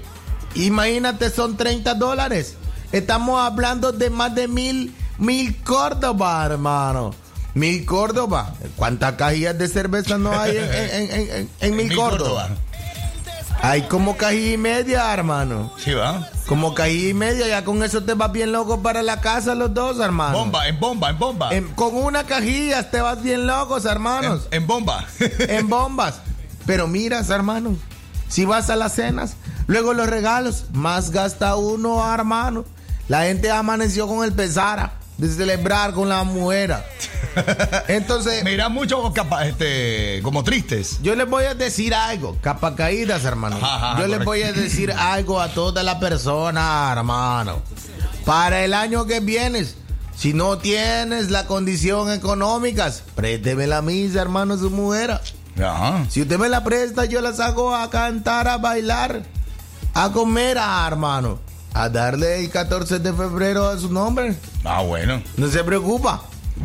[0.54, 2.56] Imagínate, son 30 dólares.
[2.92, 7.23] Estamos hablando de más de mil, mil Córdoba, hermano.
[7.54, 8.54] Mil Córdoba.
[8.76, 12.48] ¿Cuántas cajillas de cerveza no hay en, en- en- en- en mil, Mil Córdoba?
[13.62, 15.72] Hay como cajilla y media, hermano.
[15.82, 16.28] Sí, va.
[16.46, 19.72] Como cajilla y media, ya con eso te vas bien loco para la casa los
[19.72, 20.36] dos, hermano.
[20.38, 21.54] Bomba, en bomba, en bomba.
[21.54, 24.48] En- con una cajilla te vas bien locos, hermanos.
[24.50, 25.06] En, en bomba.
[25.38, 26.16] en bombas.
[26.66, 27.78] Pero miras, hermanos,
[28.28, 29.36] si vas a las cenas,
[29.66, 32.64] luego los regalos, más gasta uno, hermano.
[33.08, 36.74] La gente amaneció con el pesara de celebrar con la mujer.
[37.88, 40.98] Entonces, Mira mucho capa- este, como tristes.
[41.02, 43.56] yo les voy a decir algo, capa caídas, hermano.
[43.56, 47.62] Ajá, ajá, yo les voy a decir algo a toda la persona, hermano.
[48.24, 49.76] Para el año que vienes,
[50.16, 55.20] si no tienes la condición económica, présteme la misa, hermano, su mujer.
[55.58, 56.04] Ajá.
[56.08, 59.22] Si usted me la presta, yo las hago a cantar, a bailar,
[59.92, 61.38] a comer, ah, hermano.
[61.74, 64.36] A darle el 14 de febrero a su nombre.
[64.64, 65.22] Ah, bueno.
[65.36, 66.22] No se preocupa.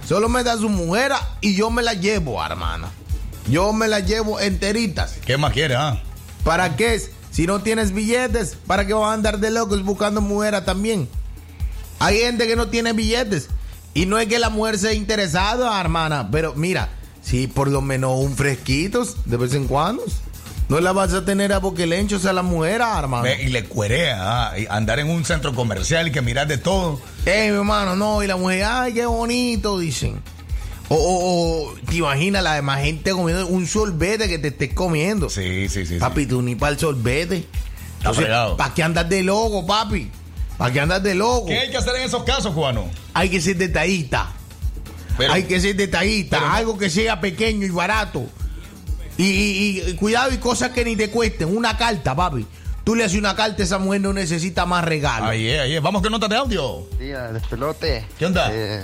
[0.07, 2.89] Solo me da su mujer y yo me la llevo, hermana.
[3.49, 5.17] Yo me la llevo enteritas.
[5.25, 6.01] ¿Qué más quiere, ah?
[6.43, 7.01] ¿Para qué?
[7.31, 11.09] Si no tienes billetes, ¿para qué vas a andar de locos buscando mujer también?
[11.99, 13.49] Hay gente que no tiene billetes.
[13.93, 16.29] Y no es que la mujer sea interesada, hermana.
[16.31, 16.89] Pero mira,
[17.21, 20.03] si por lo menos un fresquito de vez en cuando.
[20.69, 23.23] No la vas a tener a boquelenchos a la mujer, hermano.
[23.23, 26.57] Ve, Y le cuerea, ah, y andar en un centro comercial y que mirar de
[26.59, 27.01] todo.
[27.25, 28.21] Ey, mi hermano, no.
[28.23, 30.21] Y la mujer, ay, qué bonito, dicen.
[30.87, 35.29] O, o- o, te imaginas la demás gente comiendo un sorbete que te estés comiendo.
[35.29, 35.97] Sí, sí, sí.
[35.97, 37.45] Papi, tú ni para el sorbete.
[38.55, 40.09] ¿Para qué andas de loco, papi?
[40.57, 41.47] ¿Para qué andas de loco?
[41.47, 42.85] ¿Qué hay que hacer en esos casos, cubano?
[43.13, 44.27] Hay que ser detallista.
[45.17, 46.37] Pero- hay que ser detallista.
[46.39, 48.25] pero algo que sea pequeño y barato.
[49.23, 51.55] Y, y- y cuidado y cosas que ni te cuesten.
[51.55, 52.45] Una carta, papi.
[52.85, 55.25] Tú le haces una carta, esa mujer no necesita más regalo.
[55.25, 55.81] Ahí es, ahí es.
[55.81, 56.87] Vamos con nota de audio.
[56.97, 58.05] Día, despelote.
[58.17, 58.49] ¿Qué onda?
[58.51, 58.81] Eh,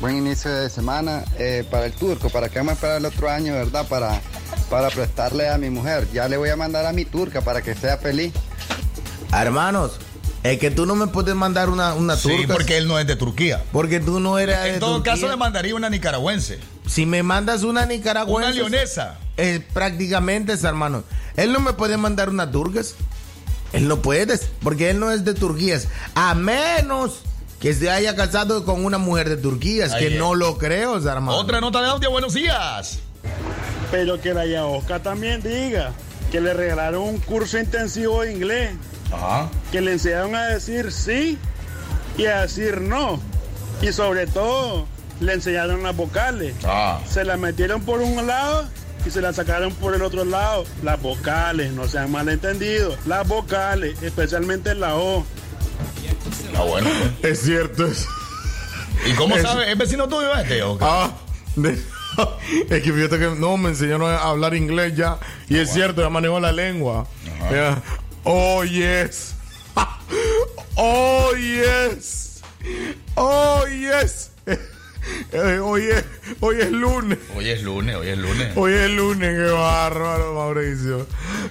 [0.00, 2.30] buen inicio de semana eh, para el turco.
[2.30, 3.86] ¿Para qué vamos a esperar el otro año, verdad?
[3.86, 4.20] Para,
[4.70, 6.08] para prestarle a mi mujer.
[6.12, 8.32] Ya le voy a mandar a mi turca para que sea feliz.
[9.32, 9.92] Hermanos,
[10.42, 12.54] es que tú no me puedes mandar una, una Sí, turca.
[12.54, 13.62] porque él no es de Turquía.
[13.72, 15.12] Porque tú no eres de En todo Turquía.
[15.12, 16.58] caso, le mandaría una nicaragüense.
[16.86, 18.60] Si me mandas una nicaragüense.
[18.62, 19.18] Una leonesa.
[19.36, 21.04] Es prácticamente hermano.
[21.36, 22.94] Él no me puede mandar una turcas.
[23.72, 25.78] Él no puede, porque él no es de Turquía.
[26.14, 27.20] A menos
[27.60, 29.86] que se haya casado con una mujer de Turquía.
[29.86, 30.18] Es Ahí que es.
[30.18, 31.36] no lo creo, hermano.
[31.36, 33.00] Otra nota de audio, buenos días.
[33.90, 35.92] Pero que la Yaosca también diga
[36.32, 38.70] que le regalaron un curso intensivo de inglés,
[39.12, 39.48] Ajá.
[39.70, 41.38] que le enseñaron a decir sí
[42.16, 43.20] y a decir no.
[43.82, 44.86] Y sobre todo,
[45.20, 46.54] le enseñaron las vocales.
[46.64, 47.00] Ah.
[47.08, 48.66] Se las metieron por un lado
[49.06, 50.64] y se las sacaron por el otro lado.
[50.82, 52.98] Las vocales, no sean malentendidos.
[53.06, 55.24] Las vocales, especialmente la O.
[56.56, 56.88] Ah, bueno.
[57.22, 58.08] Es cierto eso.
[59.06, 59.70] ¿Y cómo Es- sabe?
[59.70, 60.84] ¿Es vecino tuyo este o qué?
[60.88, 61.10] Ah,
[61.54, 61.78] de-
[62.70, 65.18] es que fíjate que no me enseñaron a hablar inglés ya.
[65.48, 67.06] Y es cierto, ya manejo la lengua.
[67.50, 67.82] Ya.
[68.28, 69.34] Oh, yes.
[70.74, 72.40] Oh, yes.
[73.14, 74.32] Oh, yes.
[75.32, 76.04] Eh, Hoy es,
[76.40, 77.18] hoy es lunes.
[77.36, 78.52] Hoy es lunes, hoy es lunes.
[78.56, 81.06] Hoy es lunes, qué bárbaro, Mauricio.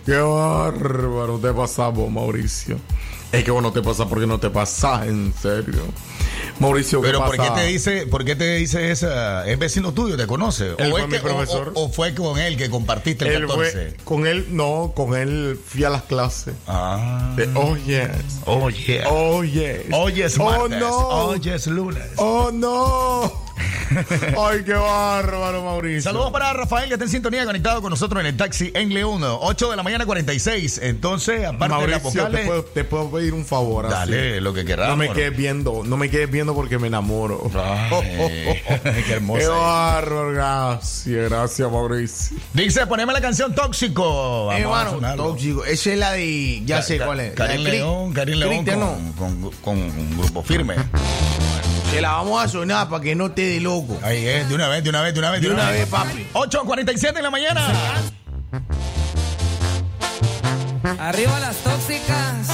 [0.06, 2.78] Qué bárbaro te pasamos, Mauricio.
[3.32, 5.82] Es que bueno te pasa porque no te pasa, en serio.
[6.60, 9.46] Mauricio, ¿qué Pero ¿por qué te dice, por qué te dice esa?
[9.46, 10.16] ¿Es vecino tuyo?
[10.16, 10.72] ¿Te conoce?
[10.72, 11.72] ¿O, fue que- profesor.
[11.76, 13.72] o- o fue con él que compartiste el Él 14?
[13.72, 16.54] fue- con él, no, con él fui a las clases.
[16.68, 17.34] Ah.
[17.36, 18.10] De, oh, yes.
[18.46, 19.04] Oh, yeah.
[19.10, 19.82] Oh, yes.
[19.92, 20.80] Hoy es Oh, martes.
[20.80, 20.98] no.
[20.98, 22.04] Hoy es lunes.
[22.16, 23.45] Oh, no.
[24.38, 26.02] Ay, qué bárbaro, Mauricio.
[26.02, 29.22] Saludos para Rafael que está en sintonía conectado con nosotros en el taxi en León,
[29.24, 30.80] 8 de la mañana 46.
[30.84, 33.86] Entonces, aparte de Mauricio, vocales, te puedo, te puedo pedir un favor.
[33.86, 33.94] así?
[33.96, 34.98] Dale, lo que queramos.
[34.98, 37.50] No me quedes viendo, no me quedes viendo porque me enamoro.
[37.56, 39.40] Ay, qué hermosa.
[39.46, 42.38] Qué bárbaro, gracias, gracias, Mauricio.
[42.54, 44.48] Dice, poneme la canción Tóxico.
[44.48, 45.24] Vamos sonarlo.
[45.26, 45.64] tóxico.
[45.66, 46.62] Esa es la de.
[46.66, 47.36] Ya Ca- sé cuál es.
[47.36, 50.76] De Cri- León, Karin León con, con, con un grupo firme.
[51.92, 53.98] Te la vamos a sonar para que no te dé loco.
[54.04, 55.42] Ahí es, de una vez, de una vez, de una vez.
[55.42, 56.28] De una vez, papi.
[56.34, 57.62] 8.47 en la mañana.
[61.00, 62.48] Arriba las tóxicas.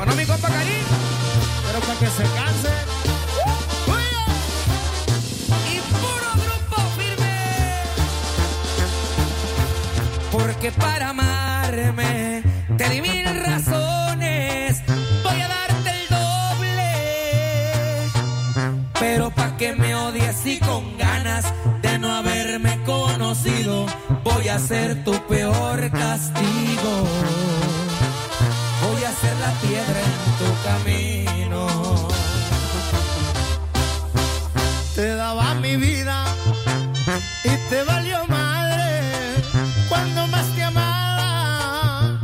[0.00, 0.84] ¿O no, mi compa Karim?
[1.66, 2.70] Pero para que se canse.
[5.70, 7.36] Y puro grupo firme.
[10.30, 12.42] Porque para amarme
[12.76, 13.99] te di mil razones.
[24.32, 26.92] Voy a ser tu peor castigo.
[28.82, 32.08] Voy a ser la piedra en tu camino.
[34.94, 36.24] Te daba mi vida
[37.44, 39.42] y te valió madre
[39.88, 42.18] cuando más te amaba.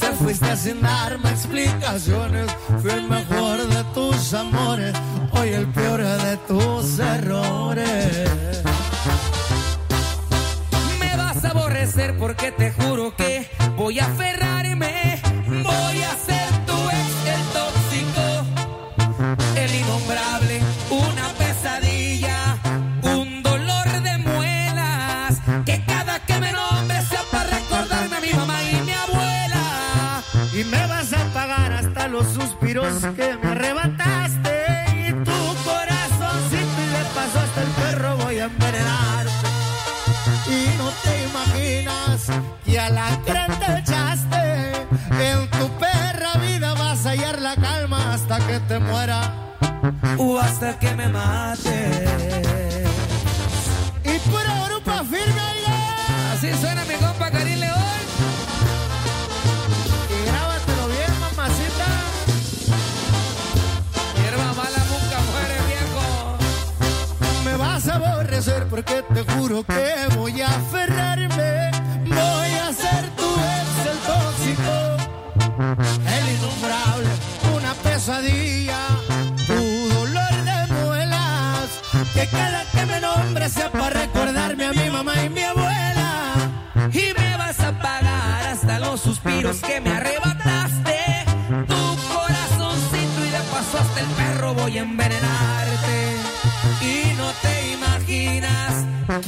[0.00, 2.50] Te fuiste sin darme explicaciones.
[2.80, 4.94] Fui el mejor de tus amores,
[5.32, 7.47] hoy el peor de tus errores.
[13.88, 15.18] Voy a aferrarme.
[15.46, 18.24] Voy a ser tu ex, el tóxico,
[19.56, 20.60] el innombrable,
[20.90, 22.58] una pesadilla,
[23.02, 25.40] un dolor de muelas.
[25.64, 30.22] Que cada que me nombre sea para recordarme a mi mamá y mi abuela.
[30.52, 34.54] Y me vas a pagar hasta los suspiros que me arrebataste.
[34.98, 39.48] Y tu corazoncito y de paso hasta el perro voy a envenenarte.
[40.46, 42.30] Y no te imaginas
[42.66, 43.18] que a la
[48.58, 49.20] que te muera.
[50.18, 52.04] O hasta que me mate.
[54.04, 56.32] Y puro grupo firme, oiga.
[56.32, 58.00] Así suena mi compa Karim León.
[60.14, 61.88] Y grábatelo bien, mamacita.
[64.16, 66.04] Hierba mala nunca muere, viejo.
[67.44, 70.87] Me vas a aborrecer porque te juro que voy a aferrarme.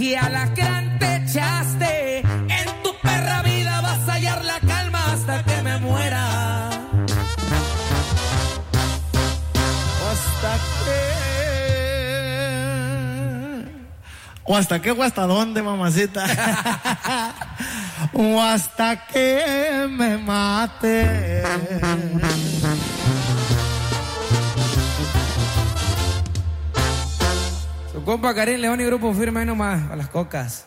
[0.00, 2.20] Que a la gran te echaste.
[2.20, 6.68] En tu perra vida vas a hallar la calma hasta que me muera.
[10.10, 10.52] Hasta
[10.84, 11.00] que.
[14.44, 16.24] O hasta qué o hasta dónde, mamacita.
[18.14, 21.42] o hasta que me mate.
[28.00, 30.66] Su compa Karim León y grupo firme ahí nomás a las cocas.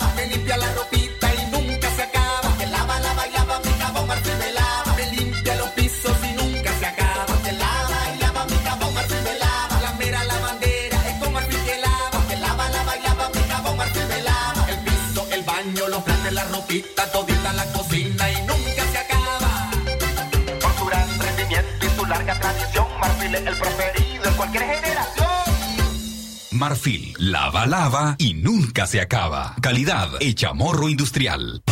[0.21, 2.55] Me limpia la ropita y nunca se acaba.
[2.59, 4.93] Que lava, lava y lava mi jabón, Marfil me lava.
[4.95, 7.25] Me limpia los pisos y nunca se acaba.
[7.43, 9.81] Que lava y lava mi jabón, Marfil me lava.
[9.81, 12.27] La mera lavandera es con Marfil que lava.
[12.29, 14.65] Que lava, lava y lava mi jabón, Marfil me lava.
[14.69, 19.71] El piso, el baño, los platos, la ropita, todita la cocina y nunca se acaba.
[20.61, 24.80] Por su gran rendimiento y su larga tradición, Marfil es el preferido en cualquier.
[26.61, 29.55] Marfil, lava, lava y nunca se acaba.
[29.61, 31.63] Calidad hecha morro industrial.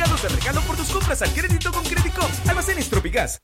[0.00, 2.30] Certificados de regalo por tus compras al crédito con Credicom.
[2.48, 3.40] Almacenes Tropigas.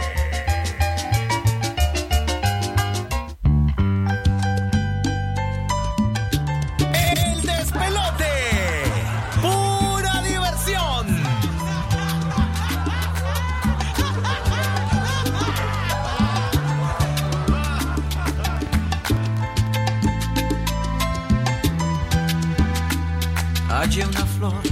[23.85, 24.63] una flor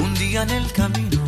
[0.00, 1.20] un día en el camino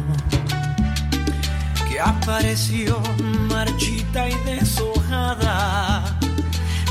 [1.88, 3.02] que apareció
[3.48, 6.16] marchita y deshojada,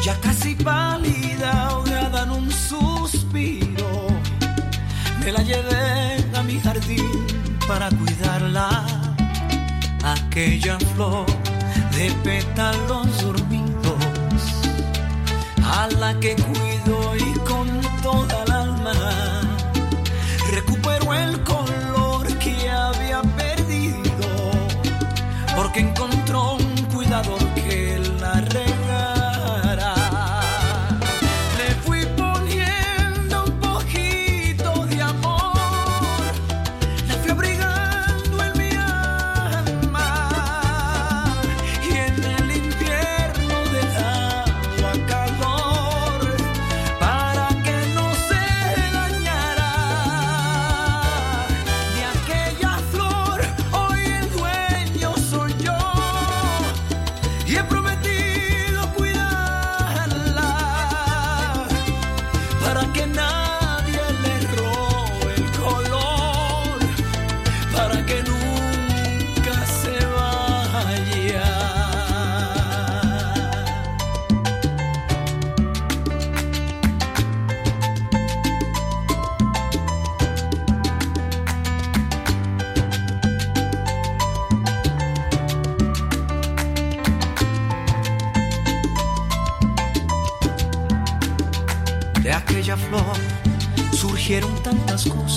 [0.03, 4.07] ya casi pálida, ahogada en un suspiro.
[5.23, 7.09] Me la llevé a mi jardín
[7.65, 8.85] para cuidarla,
[10.03, 11.25] aquella flor
[11.95, 14.03] de pétalos dormidos
[15.63, 16.72] a la que cuidé
[25.73, 26.12] porque encontró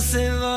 [0.00, 0.49] Nunca se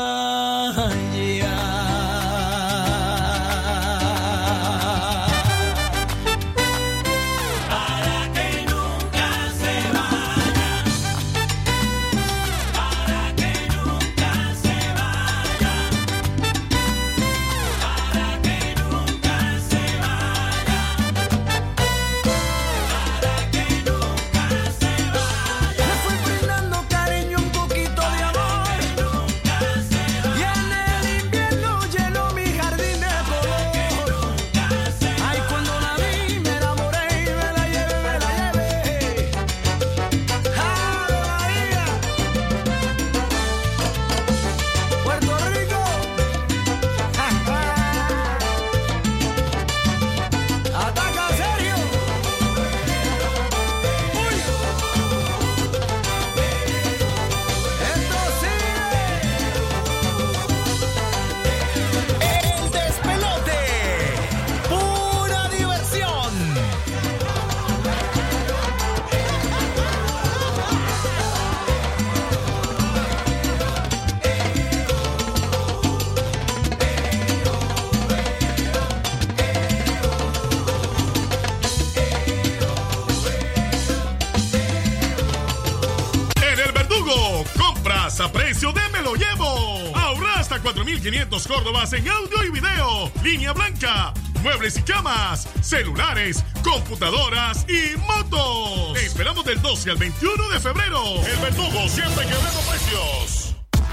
[91.04, 98.94] 500 Córdobas en audio y video, línea blanca, muebles y camas, celulares, computadoras y motos.
[98.94, 101.02] Te esperamos del 12 al 21 de febrero.
[101.26, 103.43] El verdugo siempre quebrando precios.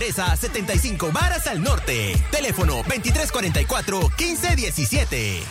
[0.00, 2.16] 75 varas al norte.
[2.30, 5.42] Teléfono 2344-1517.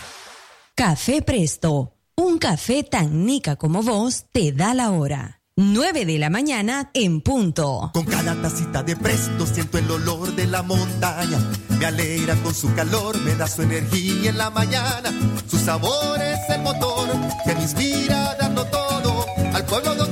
[0.74, 5.36] Café Presto, un café tan nica como vos te da la hora.
[5.56, 7.90] 9 de la mañana en punto.
[7.92, 11.38] Con cada tacita de presto siento el olor de la montaña.
[11.78, 15.12] Me alegra con su calor, me da su energía en la mañana.
[15.46, 17.08] Su sabor es el motor
[17.44, 19.26] que me inspira dando todo.
[19.52, 20.09] Al pueblo donde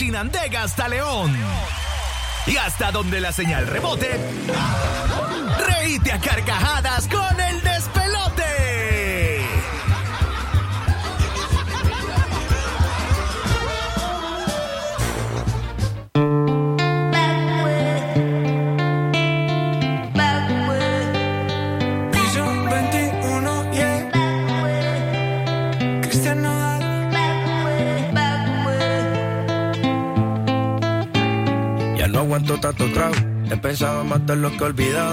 [0.00, 1.30] Chinandega hasta León.
[2.46, 4.18] Y hasta donde la señal rebote.
[5.66, 7.99] Reíte a carcajadas con el despelote.
[32.40, 33.14] Aguanto tanto trago.
[33.50, 35.12] He pensado matar lo que he olvidado.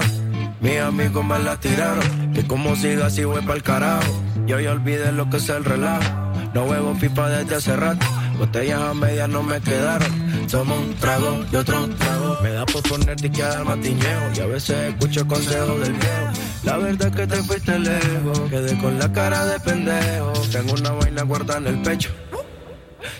[0.60, 2.32] Mis amigos me la tiraron.
[2.32, 4.10] Que como siga así voy pa'l carajo.
[4.46, 6.08] Yo ya olvidé lo que es el relajo.
[6.54, 8.06] No huevo pipa desde hace rato.
[8.38, 10.48] Botellas a medias no me quedaron.
[10.50, 12.38] Tomo un trago y otro trago.
[12.42, 14.32] Me da por poner que al matiñeo.
[14.34, 16.28] Y a veces escucho consejos del viejo.
[16.64, 18.40] La verdad es que te fuiste lejos.
[18.48, 20.32] Quedé con la cara de pendejo.
[20.50, 22.10] Tengo una vaina guardada en el pecho.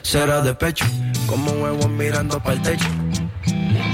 [0.00, 0.86] Será de pecho.
[1.26, 2.88] Como huevos mirando para el techo.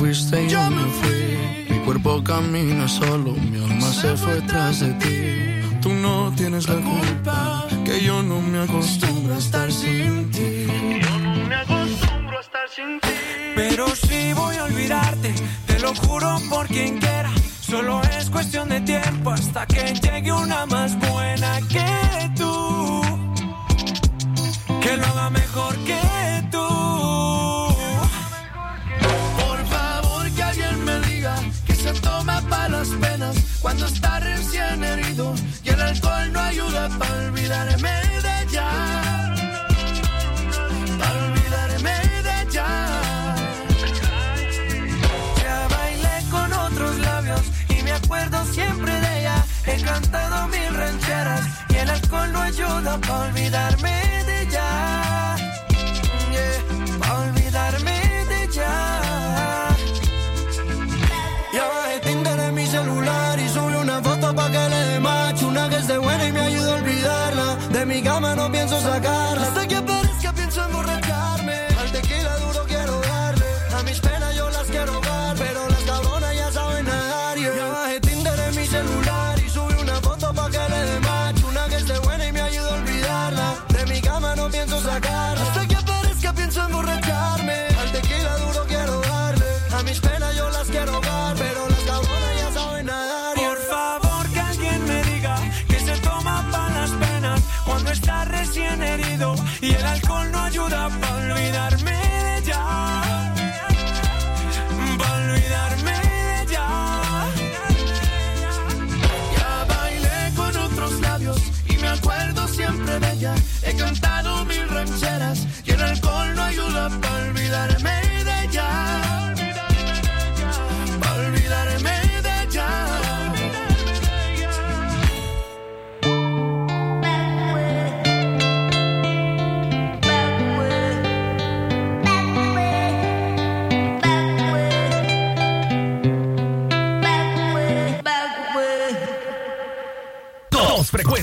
[0.00, 1.68] fuiste y yo me fui.
[1.68, 5.78] Mi cuerpo camina solo, mi alma se fue tras de ti.
[5.82, 10.66] Tú no tienes la culpa, que yo no me acostumbro a estar sin ti.
[11.04, 13.08] Yo no me acostumbro a estar sin ti.
[13.54, 15.34] Pero si voy a olvidarte,
[15.66, 17.30] te lo juro por quien quiera.
[17.60, 20.96] Solo es cuestión de tiempo hasta que llegue una más
[53.10, 54.09] olvidarme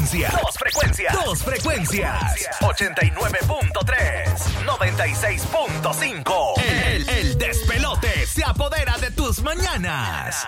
[0.07, 0.33] frecuencias.
[0.41, 1.13] Dos frecuencias.
[1.13, 2.49] Dos frecuencias.
[2.61, 4.27] 89.3.
[4.65, 6.61] 96.5.
[6.63, 10.47] El, el despelote se apodera de tus mañanas.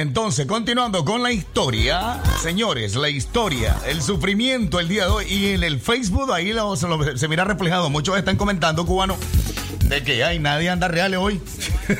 [0.00, 5.46] Entonces, continuando con la historia, señores, la historia, el sufrimiento el día de hoy y
[5.52, 6.52] en el Facebook ahí
[7.16, 7.90] se, mira reflejado.
[7.90, 9.16] Muchos están comentando, cubano,
[9.84, 11.40] de que hay nadie anda real hoy.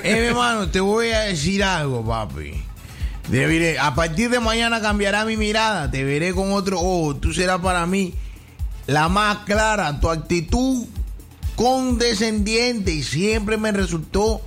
[0.04, 2.62] Eh, mi hermano, te voy a decir algo, papi.
[3.28, 5.90] Te diré, a partir de mañana cambiará mi mirada.
[5.90, 7.16] Te veré con otro ojo.
[7.16, 8.14] Tú serás para mí
[8.86, 9.98] la más clara.
[9.98, 10.86] Tu actitud
[11.56, 14.40] condescendiente y siempre me resultó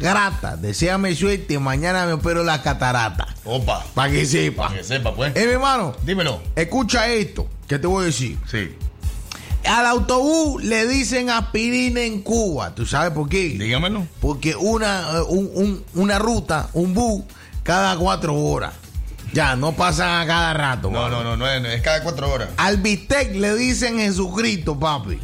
[0.00, 0.56] grata.
[0.56, 1.58] Deseame suerte.
[1.58, 3.28] Mañana me opero la catarata.
[3.44, 3.84] Opa.
[3.94, 4.64] Para que sepa.
[4.68, 5.34] Para que sepa, pues.
[5.36, 5.94] Eh, mi hermano.
[6.04, 6.40] Dímelo.
[6.56, 8.38] Escucha esto que te voy a decir.
[8.50, 8.74] Sí.
[9.64, 12.74] Al autobús le dicen aspirina en Cuba.
[12.74, 13.50] ¿Tú sabes por qué?
[13.50, 14.06] Dígamelo.
[14.20, 17.22] Porque una, eh, un- un- una ruta, un bus,
[17.62, 18.72] cada cuatro horas.
[19.32, 20.90] Ya, no pasan a cada rato.
[20.90, 22.48] No, no, no, no es, es cada cuatro horas.
[22.56, 25.16] Al bistec le dicen Jesucristo, papi.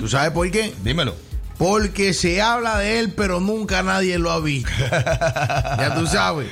[0.00, 0.74] ¿Tú sabes por qué?
[0.82, 1.14] Dímelo.
[1.58, 4.70] Porque se habla de él, pero nunca nadie lo ha visto.
[4.90, 6.48] ya tú sabes.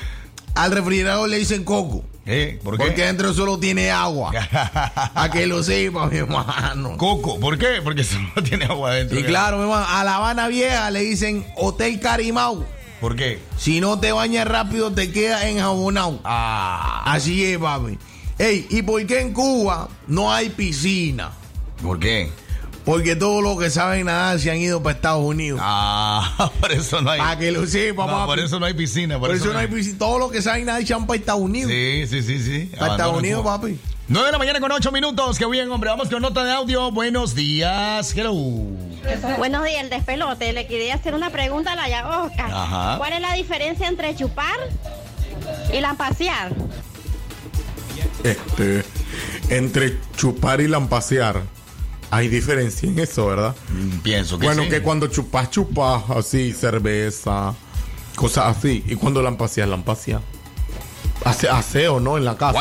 [0.54, 2.04] Al refrigerador le dicen coco.
[2.24, 2.60] ¿Eh?
[2.62, 2.84] ¿Por qué?
[2.84, 4.30] Porque dentro solo tiene agua.
[5.14, 6.96] a que lo sepa, mi hermano.
[6.96, 7.80] Coco, ¿por qué?
[7.82, 9.18] Porque solo tiene agua adentro.
[9.18, 12.64] Y claro, mi hermano, a La Habana Vieja le dicen Hotel Carimau.
[13.00, 13.40] ¿Por qué?
[13.56, 16.20] Si no te bañas rápido, te quedas enjabonado.
[16.22, 17.02] Ah.
[17.06, 17.98] Así es, papi.
[18.38, 21.32] Ey, ¿y por qué en Cuba no hay piscina?
[21.82, 22.30] ¿Por qué?
[22.84, 25.60] Porque todos los que saben nadar se han ido para Estados Unidos.
[25.62, 27.20] Ah, por eso no hay.
[27.20, 29.18] Para que lo sepa, No, por eso no hay piscina.
[29.20, 29.98] Por, eso no hay piscina.
[29.98, 31.70] Todos los que saben nadar se han para Estados Unidos.
[31.70, 32.70] Sí, sí, sí, sí.
[32.78, 33.60] Para Estados Unidos, Cuba.
[33.60, 33.78] papi.
[34.08, 35.38] 9 de la mañana con 8 minutos.
[35.38, 35.90] Qué bien, hombre.
[35.90, 36.90] Vamos con nota de audio.
[36.90, 38.12] Buenos días.
[38.16, 38.34] Hello.
[39.38, 40.52] Buenos días, el despelote.
[40.52, 42.46] Le quería hacer una pregunta a la Yagosca.
[42.46, 42.98] Ajá.
[42.98, 44.56] ¿Cuál es la diferencia entre chupar
[45.72, 46.52] y lampasear?
[48.24, 48.84] Este,
[49.50, 51.42] entre chupar y lampasear.
[52.14, 53.56] Hay diferencia en eso, ¿verdad?
[53.70, 54.68] Mm, Pienso que Bueno, sí.
[54.68, 57.54] que cuando chupas, chupas así, cerveza,
[58.16, 58.84] cosas así.
[58.86, 60.20] Y cuando lampaseas, lampaseas.
[61.24, 62.18] Hace aseo, ¿no?
[62.18, 62.58] En la casa.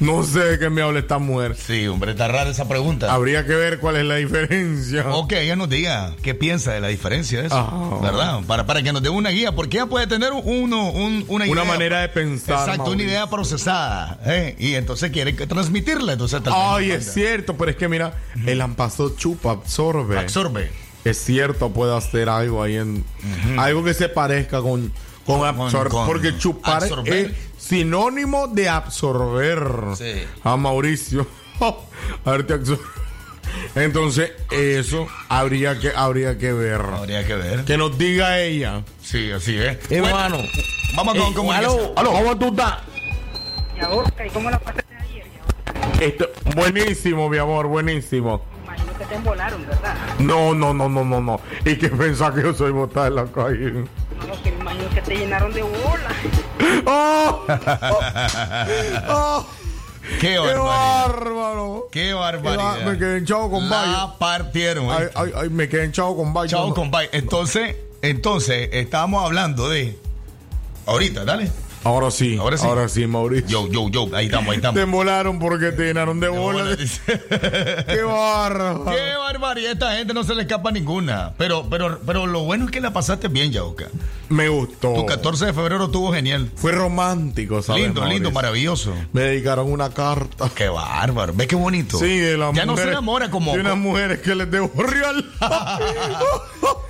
[0.00, 1.56] No sé de qué me habla esta mujer.
[1.56, 3.12] Sí, hombre, está rara esa pregunta.
[3.12, 5.08] Habría que ver cuál es la diferencia.
[5.14, 7.56] Ok, ella nos diga qué piensa de la diferencia de eso.
[7.56, 8.00] Ajá.
[8.02, 8.40] ¿Verdad?
[8.46, 11.52] Para, para que nos dé una guía, porque ella puede tener uno, un- una idea.
[11.52, 14.18] Una manera de pensar, Exacto, una idea procesada.
[14.26, 14.56] ¿eh?
[14.58, 16.12] Y entonces quiere que transmitirla.
[16.12, 18.14] Entonces, Ay, es cierto, pero es que mira,
[18.46, 20.18] el ampaso chupa, absorbe.
[20.18, 20.70] Absorbe.
[21.04, 23.04] Es cierto, puede hacer algo ahí en.
[23.58, 24.90] Algo que se parezca con,
[25.26, 25.90] con absorber.
[25.92, 27.14] con porque chupar absorber.
[27.14, 27.32] es
[27.62, 29.62] sinónimo de absorber.
[29.96, 30.24] Sí.
[30.42, 31.26] A Mauricio.
[32.24, 32.80] A ver, te absor-
[33.74, 36.80] Entonces, eso habría que, habría que ver.
[36.80, 37.64] Habría que ver.
[37.64, 38.82] Que nos diga ella.
[39.02, 39.78] Sí, así es.
[39.90, 40.38] Hermano.
[40.96, 41.72] Vamos con Ey, comunicación.
[41.72, 42.78] aló, aló, ¿cómo tú estás?
[44.24, 45.26] ¿y cómo la pasaste ayer?
[46.00, 48.44] Esto, buenísimo, mi amor, buenísimo.
[48.64, 49.94] Imagino que te embolaron, ¿verdad?
[50.20, 51.40] No, no, no, no, no, no.
[51.64, 53.84] ¿Y qué pensás que yo soy botada en la calle?
[54.26, 56.10] No, que me imagino que te llenaron de bola.
[56.86, 57.44] ¡Oh!
[59.08, 59.46] ¡Oh!
[60.20, 60.64] ¡Qué ¡Qué barbaridad!
[60.64, 61.88] bárbaro!
[61.90, 62.84] ¡Qué Qué ba- barbaridad!
[62.84, 64.18] Me quedé hinchado con La Bayo.
[64.18, 64.90] partieron.
[64.90, 66.48] Ay, ay, ay, me quedé hinchado con Bayo.
[66.58, 66.74] Chao, No.
[66.74, 67.08] compay.
[67.12, 69.98] Entonces, entonces, estábamos hablando de.
[70.86, 71.50] Ahorita, dale.
[71.84, 73.02] Ahora sí, Ahora ahora sí.
[73.02, 73.68] sí, Mauricio.
[73.68, 74.16] Yo, yo, yo.
[74.16, 74.80] Ahí estamos, ahí Te estamos.
[74.80, 76.78] embolaron porque te llenaron de bolas.
[77.06, 78.84] ¡Qué bárbaro!
[78.86, 81.34] Qué barbaridad, esta gente no se le escapa ninguna.
[81.36, 83.86] Pero, pero, pero lo bueno es que la pasaste bien, Yauca.
[84.30, 84.94] Me gustó.
[84.94, 86.50] Tu 14 de febrero estuvo genial.
[86.56, 87.82] Fue romántico, ¿sabes?
[87.82, 88.94] Lindo, lindo, maravilloso.
[89.12, 90.50] Me dedicaron una carta.
[90.54, 91.34] Qué bárbaro.
[91.36, 91.98] ¿Ves qué bonito?
[91.98, 93.52] Sí, de las Ya no se enamora como.
[93.52, 95.24] De unas mujeres que les debo real.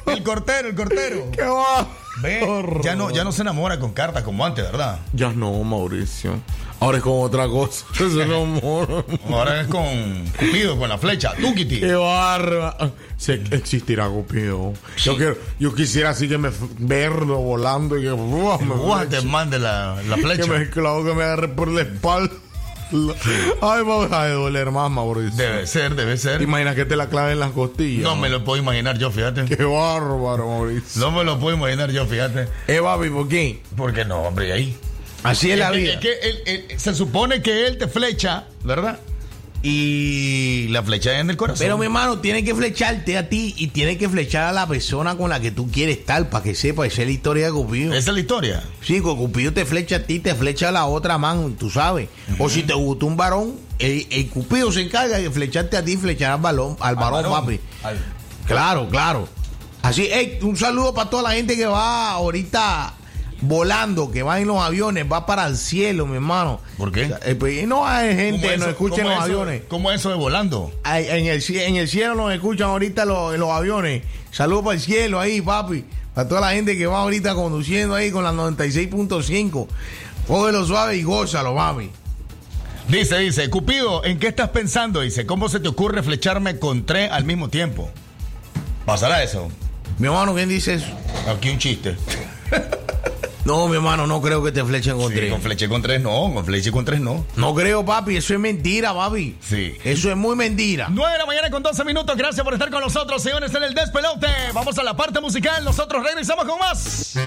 [0.07, 1.27] el cortero, el cortero.
[1.33, 1.89] ¡Qué va!
[2.23, 2.41] Ve,
[2.83, 5.01] ya no, ya no se enamora con cartas como antes, ¿verdad?
[5.13, 6.41] Ya no, Mauricio.
[6.81, 7.87] Ahora es con otra cosa.
[9.31, 11.33] Ahora es con Cupido, con la flecha.
[11.35, 11.81] Tukiti.
[11.81, 12.77] ¡Qué barba!
[13.17, 14.75] Se, existirá Cupido.
[14.99, 18.59] Yo, quiero, yo quisiera así que me verlo volando y que ¡buah!
[18.59, 20.43] me Guau, te mande la, la flecha.
[20.43, 22.35] que me clavo, que me agarre por la espalda.
[22.93, 25.37] Ay, vamos a doler más, Mauricio.
[25.37, 26.43] Debe ser, debe ser.
[26.43, 28.03] Imagina que te la clave en las costillas.
[28.05, 29.45] No me lo puedo imaginar yo, fíjate.
[29.45, 31.01] Qué bárbaro, Mauricio.
[31.01, 32.49] No me lo puedo imaginar yo, fíjate.
[32.69, 33.61] Eh, papi, ¿por qué?
[33.77, 34.77] Porque no, hombre, ahí.
[35.23, 36.01] Así es la que- vida.
[36.01, 38.99] que él- él- se supone que él te flecha, ¿verdad?
[39.67, 41.65] Y la flecha es en el corazón.
[41.65, 45.17] Pero mi hermano, tiene que flecharte a ti y tiene que flechar a la persona
[45.17, 47.95] con la que tú quieres estar para que sepa, esa es la historia de Cupido.
[47.95, 48.63] Esa es la historia.
[48.83, 52.11] Sí, Cupido te flecha a ti, te flecha a la otra mano, tú sabes.
[52.39, 55.93] O si te gustó un varón, el, el Cupido se encarga de flecharte a ti
[55.93, 57.33] y flechar al, balón, al varón, varón.
[57.33, 57.61] papi.
[58.47, 59.27] Claro, claro.
[59.81, 62.93] Así, ey, un saludo para toda la gente que va ahorita
[63.47, 66.61] volando, que va en los aviones, va para el cielo, mi hermano.
[66.77, 67.13] ¿Por qué?
[67.25, 69.63] Eh, pues, no hay gente ¿Cómo que nos escucha en los eso- aviones.
[69.69, 70.73] ¿Cómo eso de volando?
[70.83, 74.03] Ay, En el, cie- en el cielo nos escuchan ahorita los, en los aviones.
[74.31, 75.85] Saludos para el cielo ahí, papi.
[76.15, 79.67] Para toda la gente que va ahorita conduciendo ahí con la 96.5.
[80.27, 81.91] Cógelo suave y gózalo, mami.
[82.89, 85.01] Dice, dice, Cupido, ¿en qué estás pensando?
[85.01, 87.91] Dice, ¿cómo se te ocurre flecharme con tres al mismo tiempo?
[88.85, 89.49] ¿Pasará eso?
[89.99, 90.87] Mi hermano, ¿quién dice eso?
[91.29, 91.97] Aquí un chiste.
[93.45, 95.31] No, mi hermano, no creo que te flechen con Sí, tres.
[95.31, 97.27] con fleche con tres no, con fleche con tres no.
[97.37, 98.17] No creo, papi.
[98.17, 99.37] Eso es mentira, papi.
[99.41, 99.77] Sí.
[99.85, 100.89] Eso es muy mentira.
[100.91, 102.17] 9 de la mañana con 12 minutos.
[102.17, 104.29] Gracias por estar con nosotros, señores, en el despelote.
[104.55, 105.63] Vamos a la parte musical.
[105.63, 107.19] Nosotros regresamos con más.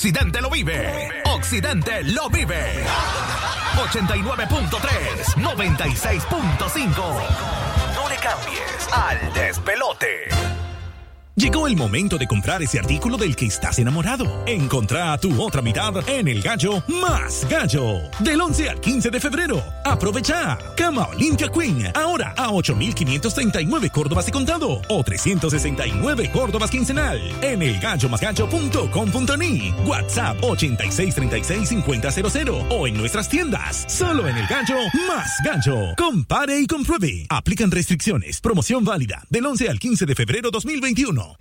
[0.00, 1.10] Occidente lo vive.
[1.26, 2.86] Occidente lo vive.
[3.76, 6.88] 89.3, 96.5.
[7.94, 10.30] No le cambies al despelote.
[11.34, 14.42] Llegó el momento de comprar ese artículo del que estás enamorado.
[14.46, 18.10] Encontrá tu otra mitad en el gallo más gallo.
[18.20, 19.62] Del 11 al 15 de febrero.
[19.84, 20.56] Aprovecha.
[20.90, 21.86] Cama Olympia Queen.
[21.94, 27.20] Ahora a 8,539 Córdobas de contado o 369 Córdobas quincenal.
[27.42, 29.72] En elgallomasgallo.com.ni.
[29.86, 33.84] WhatsApp 86365000 o en nuestras tiendas.
[33.86, 35.94] Solo en el gallo más gallo.
[35.96, 37.24] Compare y compruebe.
[37.28, 38.40] Aplican restricciones.
[38.40, 41.36] Promoción válida del 11 al 15 de febrero 2021.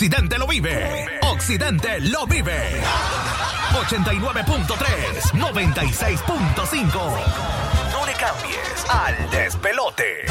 [0.00, 1.20] Occidente lo vive.
[1.20, 2.80] Occidente lo vive.
[3.74, 6.88] 89.3, 96.5.
[7.92, 10.24] No le cambies al despelote.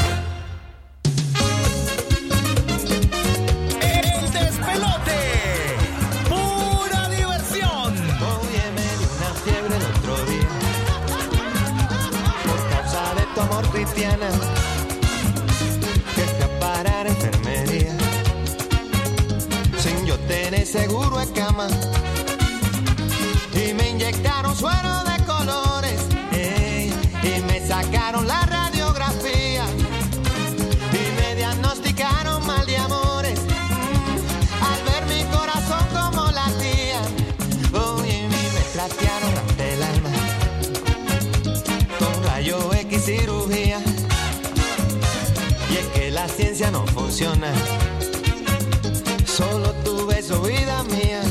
[3.80, 5.76] El despelote.
[6.28, 7.94] Pura diversión.
[8.42, 10.48] Oye, me dio una fiebre el otro día
[12.44, 14.30] por causa de tu amor cristiana
[20.66, 21.68] seguro de cama
[23.54, 26.00] y me inyectaron suero de colores
[27.22, 29.64] y me sacaron la radiografía
[30.92, 33.40] y me diagnosticaron mal de amores
[34.70, 37.00] al ver mi corazón como latía
[37.72, 40.10] Oye, y me platearon hasta el alma
[41.98, 43.80] con rayo X cirugía.
[45.70, 47.52] Y es que la ciencia no funciona.
[50.42, 51.29] Vida mía.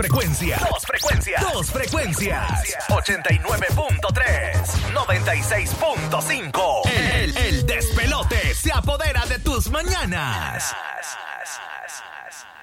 [0.00, 0.60] Frecuencias.
[0.70, 1.42] Dos frecuencias.
[1.52, 2.48] Dos frecuencias.
[2.88, 4.94] 89.3.
[4.94, 6.90] 96.5.
[6.90, 10.74] El, el despelote apodera de tus mañanas.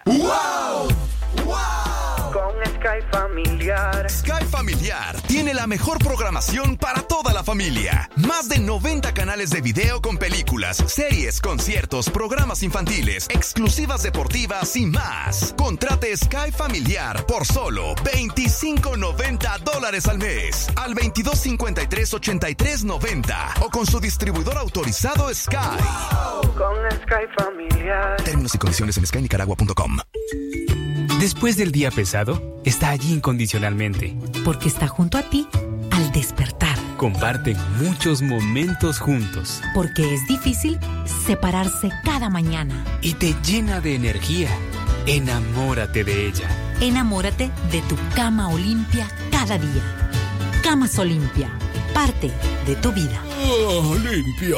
[0.05, 0.87] ¡Wow!
[2.33, 4.09] Con Sky Familiar.
[4.09, 8.09] Sky Familiar tiene la mejor programación para toda la familia.
[8.15, 14.87] Más de 90 canales de video con películas, series, conciertos, programas infantiles, exclusivas deportivas y
[14.87, 15.53] más.
[15.57, 20.67] Contrate Sky Familiar por solo 25.90 dólares al mes.
[20.75, 25.57] Al 2253-8390 o con su distribuidor autorizado Sky.
[26.57, 28.17] Con Sky Familiar.
[28.23, 29.97] Términos y condiciones en skynicaragua.com.
[31.19, 34.15] Después del día pesado, está allí incondicionalmente.
[34.45, 35.47] Porque está junto a ti
[35.91, 36.77] al despertar.
[36.97, 40.79] Comparten muchos momentos juntos Porque es difícil
[41.27, 42.83] separarse cada mañana.
[43.01, 44.49] y te llena de energía.
[45.05, 46.47] Enamórate de ella.
[46.81, 49.83] Enamórate de tu cama Olimpia cada día.
[50.63, 51.49] Camas Olimpia,
[51.93, 52.31] parte
[52.65, 53.21] de tu vida.
[54.03, 54.57] limpia.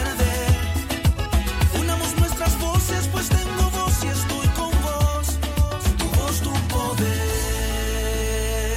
[2.91, 5.27] Voces, pues tengo voz y estoy con vos.
[5.97, 7.17] Tu voz, tu poder.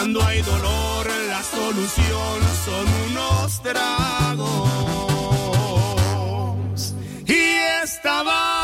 [0.00, 4.70] Cuando hay dolor, la solución son unos tragos.
[7.26, 8.59] Y estaba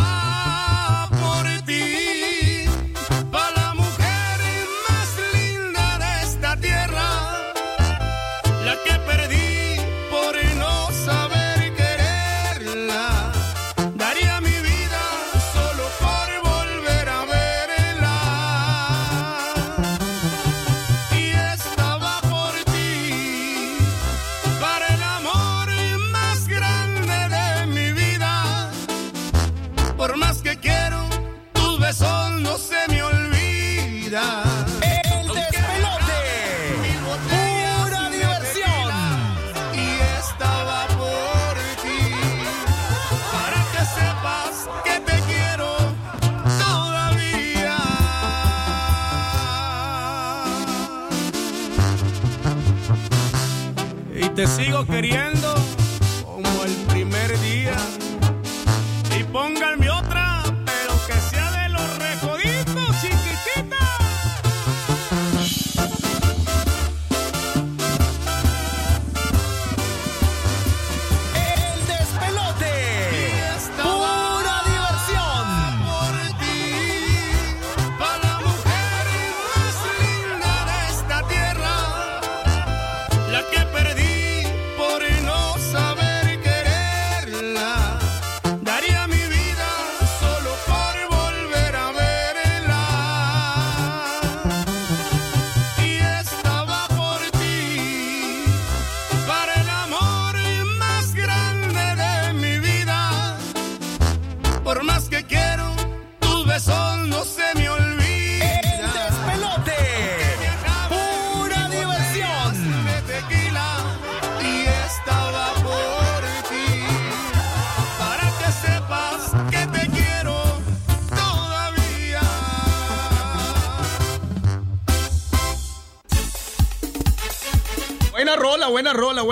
[54.37, 55.26] te sigo queriendo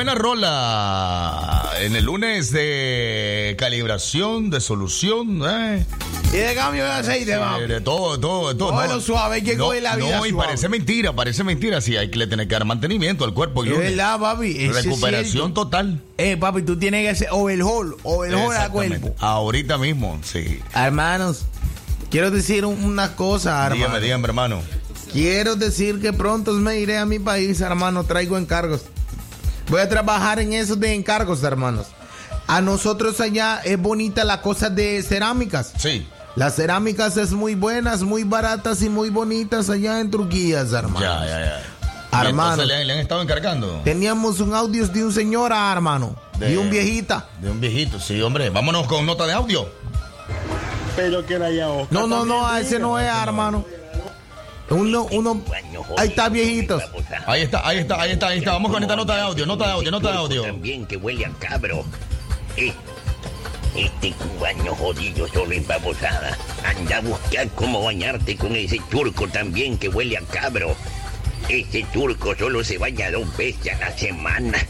[0.05, 1.71] buena rola.
[1.81, 5.87] En el lunes de calibración, de solución, ¿eh?
[6.31, 7.67] Y de cambio de aceite, vamos.
[7.69, 8.71] De todo, todo, todo.
[8.71, 10.47] Todo suave, hay que no, coger la vida No, y suave.
[10.49, 11.81] parece mentira, parece mentira.
[11.81, 13.65] Sí, hay que le tener que dar mantenimiento al cuerpo.
[13.65, 13.91] Es lunes.
[13.91, 14.65] verdad, papi.
[14.67, 16.01] es Recuperación total.
[16.19, 19.15] Eh, papi, tú tienes que hacer overhaul, overhaul al cuerpo.
[19.21, 20.61] Ahorita mismo, sí.
[20.75, 21.45] Hermanos,
[22.11, 23.75] quiero decir un- una cosa, hermano.
[23.77, 24.61] Dígame, dígame, hermano.
[25.13, 28.05] Quiero decir que pronto me iré a mi país, hermano.
[28.05, 28.83] Traigo encargos.
[29.69, 31.87] Voy a trabajar en eso de encargos, hermanos.
[32.47, 35.73] A nosotros allá es bonita la cosa de cerámicas.
[35.79, 36.07] Sí.
[36.37, 41.01] Las cerámicas es muy buenas, muy baratas y muy bonitas allá en Turquía, hermano.
[41.01, 41.63] Ya, ya, ya.
[42.23, 42.65] Hermano.
[42.65, 43.81] le, le han estado encargando.
[43.85, 46.15] Teníamos un audio de un señor, ah, hermano.
[46.39, 47.27] De- Y un viejita.
[47.41, 48.51] De un viejito, sí, hombre.
[48.51, 49.69] Vámonos con nota de audio.
[50.97, 53.65] Pero que era ya No, no, no, ese no es, hermano.
[54.75, 55.41] Uno, uno.
[55.97, 56.83] Ahí está, viejitos.
[57.27, 58.53] Ahí está, ahí está, ahí está, ahí está.
[58.53, 60.43] Vamos con esta nota de audio, nota de audio, nota de audio.
[60.43, 61.85] También que huele a cabro.
[62.57, 62.73] Eh,
[63.77, 66.37] Este cubano jodido solo en babosada.
[66.65, 70.77] Anda a buscar cómo bañarte con ese turco también que huele a cabro.
[71.49, 74.59] Ese turco solo se baña dos veces a la semana.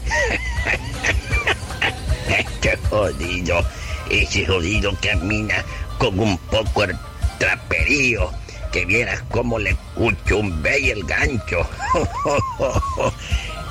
[2.27, 3.63] Este jodido.
[4.09, 5.63] Ese jodido camina
[5.97, 6.95] con un poco el
[7.39, 8.31] traperío.
[8.75, 11.65] Que vieras cómo le cuchumbe y el gancho.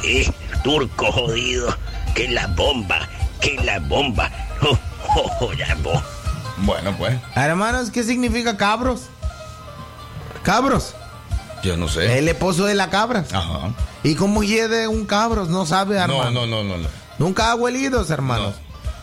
[0.06, 0.30] Eh,
[0.62, 1.74] turco jodido.
[2.14, 3.06] Que la bomba.
[3.38, 4.30] Que la bomba.
[5.58, 6.04] la bomba.
[6.58, 7.18] Bueno, pues.
[7.34, 9.08] Hermanos, ¿qué significa cabros?
[10.42, 10.94] Cabros.
[11.62, 12.18] Yo no sé.
[12.18, 13.26] El esposo de la cabra.
[13.30, 13.74] Ajá.
[14.02, 15.44] ¿Y cómo hiede un cabro?
[15.44, 16.30] No sabe, hermano.
[16.30, 16.78] No, no, no, no.
[16.78, 16.88] no.
[17.18, 18.54] Nunca helidos, hermanos.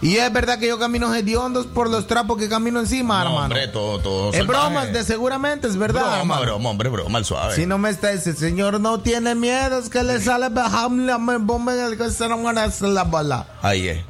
[0.02, 3.44] Y es verdad que yo camino hediondos por los trapos que camino encima, No, hermano.
[3.45, 4.34] hombre, todo, todo.
[4.34, 6.41] es bromas, de seguramente, es verdad, Broma, hermano.
[6.41, 7.56] broma, hombre, broma, al suave.
[7.56, 11.73] Si no me está ese señor no tiene miedo, es que le sale me bomba
[11.76, 13.45] en el que se no van a hacer la bala.
[13.61, 14.03] Ahí es.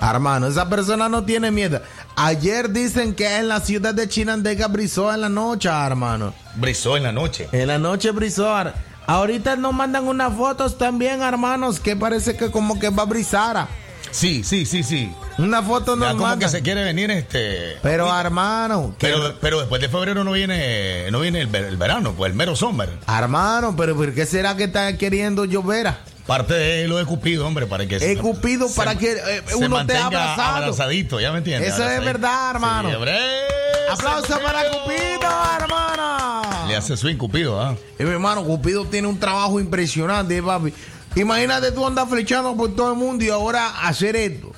[0.00, 1.80] Hermano, esa persona no tiene miedo.
[2.16, 6.34] Ayer dicen que en la ciudad de Chinandega brizó en la noche, hermano.
[6.56, 7.48] Brizó en la noche.
[7.52, 8.54] En la noche brizó.
[8.54, 8.74] ar-
[9.06, 13.68] Ahorita nos mandan unas fotos también, hermanos, que parece que como que va a brizar.
[14.10, 15.12] Sí, sí, sí, sí.
[15.38, 17.76] Una foto Ya nos como que se quiere venir este.
[17.82, 22.14] Pero, hermano, Pero, pero después de febrero no viene, no viene el, ver- el verano,
[22.16, 22.88] pues el mero summer.
[23.06, 25.92] hermano, pero ¿por qué será que está queriendo llover?
[26.26, 29.80] Parte de lo de Cupido, hombre, para que Es Cupido para que, eh, se uno
[29.80, 30.56] esté abrazado.
[30.56, 31.74] abrazadito, ¿ya me entiendes?
[31.74, 32.88] Eso es verdad, hermano.
[32.88, 33.16] Sí, hombre.
[33.90, 35.30] Aplauso para Cupido,
[35.60, 36.66] hermano.
[36.66, 37.76] Le hace swing Cupido, ¿ah?
[37.98, 40.72] Mi hermano, Cupido tiene un trabajo impresionante, papi.
[41.14, 44.52] Imagínate tú andar flechando por todo el mundo y ahora hacer esto.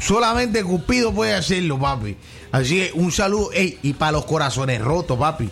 [0.00, 2.16] Solamente Cupido puede hacerlo, papi.
[2.52, 3.52] Así que un saludo.
[3.52, 5.48] Ey, y para los corazones rotos, papi.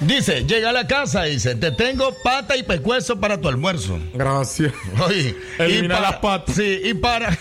[0.00, 3.98] Dice, llega a la casa y dice, te tengo pata y pescuezo para tu almuerzo.
[4.14, 4.72] Gracias.
[5.04, 6.54] Oye, Elimina para- las patas.
[6.54, 7.36] Sí, y para,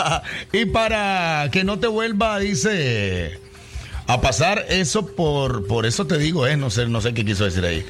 [0.52, 3.38] y para que no te vuelva, dice,
[4.06, 7.44] a pasar eso por, por eso te digo, eh, no sé, no sé qué quiso
[7.44, 7.84] decir ahí.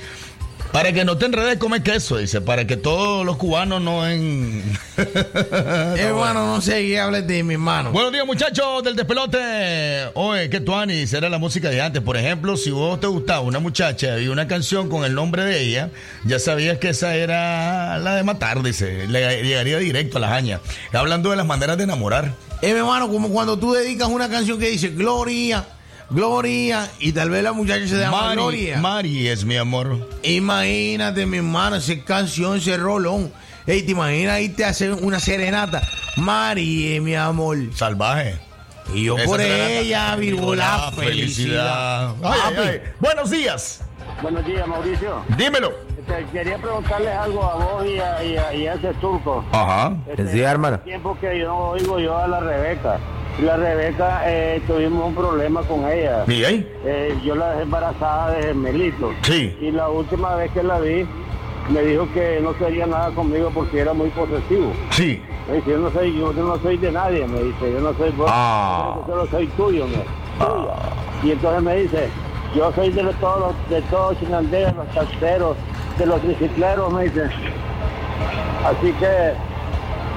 [0.73, 4.63] Para que no te enredes, come queso, dice, para que todos los cubanos no en...
[5.97, 7.91] Hermano, no sé qué hables de mi hermano.
[7.91, 10.11] Buenos días, muchachos del despelote.
[10.15, 12.03] Oye, que Tuani será la música de antes.
[12.03, 15.61] Por ejemplo, si vos te gustaba una muchacha y una canción con el nombre de
[15.61, 15.91] ella,
[16.25, 19.09] ya sabías que esa era la de matar, dice.
[19.09, 20.61] Le llegaría directo a la jaña.
[20.93, 22.35] Hablando de las maneras de enamorar.
[22.61, 25.65] Eh, mi hermano, como cuando tú dedicas una canción que dice Gloria,
[26.11, 28.79] Gloria, y tal vez la muchacha se llama Mari, Gloria.
[28.79, 30.09] Mari es mi amor.
[30.23, 33.31] Imagínate, mi hermano, esa canción, ese rolón.
[33.67, 35.83] Ey, te imaginas ahí te hacen una serenata.
[36.17, 37.59] Mari, eh, mi amor.
[37.75, 38.39] Salvaje.
[38.95, 42.15] Y yo Esa por ella, vivo la felicidad.
[42.23, 42.69] Ay, ay, Papi.
[42.69, 42.81] ay.
[43.01, 43.81] Buenos días.
[44.23, 45.21] Buenos días, Mauricio.
[45.37, 45.71] Dímelo.
[45.99, 49.45] Este, quería preguntarles algo a vos y a, y a- y a ese turco.
[49.53, 49.93] Ajá.
[50.09, 50.77] Este, Sí, hermano.
[50.77, 52.99] hace tiempo que yo oigo yo a la Rebeca.
[53.39, 56.25] Y la Rebeca eh, tuvimos un problema con ella.
[56.27, 56.73] ¿Y ahí?
[56.85, 59.13] Eh, yo la dejé embarazada de gemelito.
[59.23, 59.57] Sí.
[59.61, 61.07] Y la última vez que la vi,
[61.71, 64.73] me dijo que no quería nada conmigo porque era muy posesivo.
[64.91, 65.23] Sí.
[65.49, 67.95] Me dice, yo no soy, yo, yo no soy de nadie, me dice, yo no
[67.95, 68.95] soy vos, Ah.
[68.97, 69.95] yo solo soy tuyo, me,
[70.45, 70.75] tuya.
[71.23, 72.09] Y entonces me dice,
[72.55, 75.57] yo soy de todos los, de todos los taxeros,
[75.99, 77.25] de los tricicleros, me dice.
[78.65, 79.33] Así que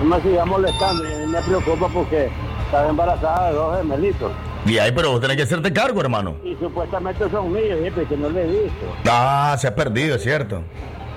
[0.03, 2.29] no me siga molestando, y a mí me preocupa porque
[2.65, 4.31] estaba embarazada de dos gemelitos.
[4.65, 6.35] Y ahí, pero vos tenés que hacerte cargo, hermano.
[6.43, 8.85] Y supuestamente son míos, y pues, que no le he visto.
[9.09, 10.61] Ah, se ha perdido, es cierto.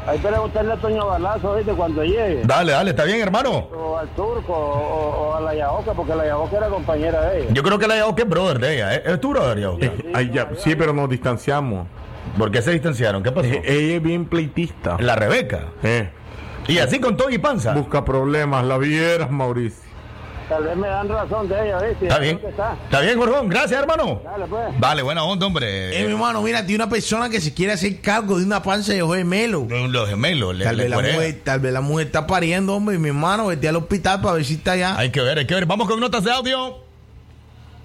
[0.06, 1.72] Hay que preguntarle a Toño Balazo, ¿viste?
[1.72, 2.42] Cuando llegue.
[2.44, 3.50] Dale, dale, está bien, hermano.
[3.74, 7.48] O al turco, o, o a la Yaoca, porque la Yaoca era compañera de ella.
[7.52, 8.94] Yo creo que la Yaoque es brother de ella.
[8.96, 9.02] ¿eh?
[9.06, 10.10] ¿Es tu brother, Yaoque?
[10.14, 11.86] Ay, ya, sí, pero nos distanciamos.
[12.36, 13.22] ¿Por qué se distanciaron?
[13.22, 13.46] ¿Qué pasó?
[13.48, 14.96] Eh, Ella es bien pleitista.
[15.00, 15.68] La Rebeca.
[15.82, 16.10] Eh.
[16.68, 17.72] Y así con todo y panza.
[17.74, 19.83] Busca problemas, la vieras, Mauricio.
[20.48, 22.06] Tal vez me dan razón de ella, ¿viste?
[22.06, 22.34] Está bien.
[22.36, 22.76] ¿Dónde está?
[22.84, 23.48] Está bien, Jorgón.
[23.48, 24.20] Gracias, hermano.
[24.24, 24.78] Dale, pues.
[24.80, 25.98] Vale, buena onda, hombre.
[26.00, 28.92] Eh, mi hermano, mira, tiene una persona que se quiere hacer cargo de una panza
[28.92, 29.66] de gemelo.
[29.88, 30.54] Los gemelos.
[30.54, 33.08] le- Tal le vez, la mujer, tal vez la mujer está pariendo, hombre, y mi
[33.08, 34.98] hermano, vete al hospital para ver si está allá.
[34.98, 35.64] Hay que ver, hay que ver.
[35.66, 36.78] Vamos con notas de audio.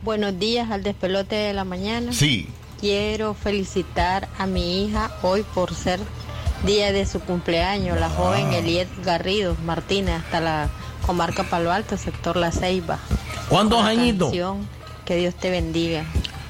[0.02, 2.14] Buenos días al despelote de la mañana.
[2.14, 2.48] Sí.
[2.80, 5.99] Quiero felicitar a mi hija hoy por ser
[6.65, 10.69] día de su cumpleaños, la joven Eliet Garrido Martínez, hasta la
[11.05, 12.99] comarca Palo Alto, sector La Ceiba.
[13.49, 14.31] ¿Cuántos añitos?
[15.05, 16.03] Que Dios te bendiga.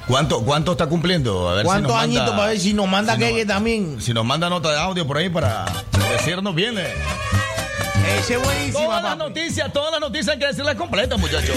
[0.06, 1.48] ¿Cuánto, ¿Cuánto está cumpliendo?
[1.48, 3.46] A ver si ¿Cuántos nos manda- añitos para ver si nos manda si nos- que
[3.46, 4.00] también?
[4.00, 5.64] Si nos manda nota de audio por ahí para
[6.12, 6.76] decirnos bien.
[6.78, 6.92] eh.
[8.18, 8.84] Ese es buenísimo.
[8.86, 11.56] Todas las noticias, todas las noticias hay que decirlas completas, muchachos.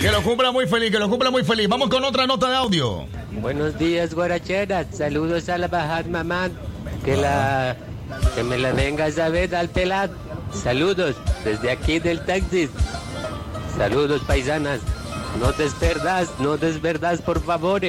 [0.00, 1.68] Que lo cumpla muy feliz, que lo cumpla muy feliz.
[1.68, 3.06] Vamos con otra nota de audio.
[3.32, 4.86] Buenos días, guaracheras.
[4.96, 6.48] Saludos a la Bajad Mamá.
[7.04, 7.76] Que la
[8.34, 10.10] que me la vengas a ver al pelad.
[10.52, 12.68] Saludos desde aquí del taxi.
[13.76, 14.80] Saludos, paisanas.
[15.40, 17.82] No desperdas, no desperdas, por favor.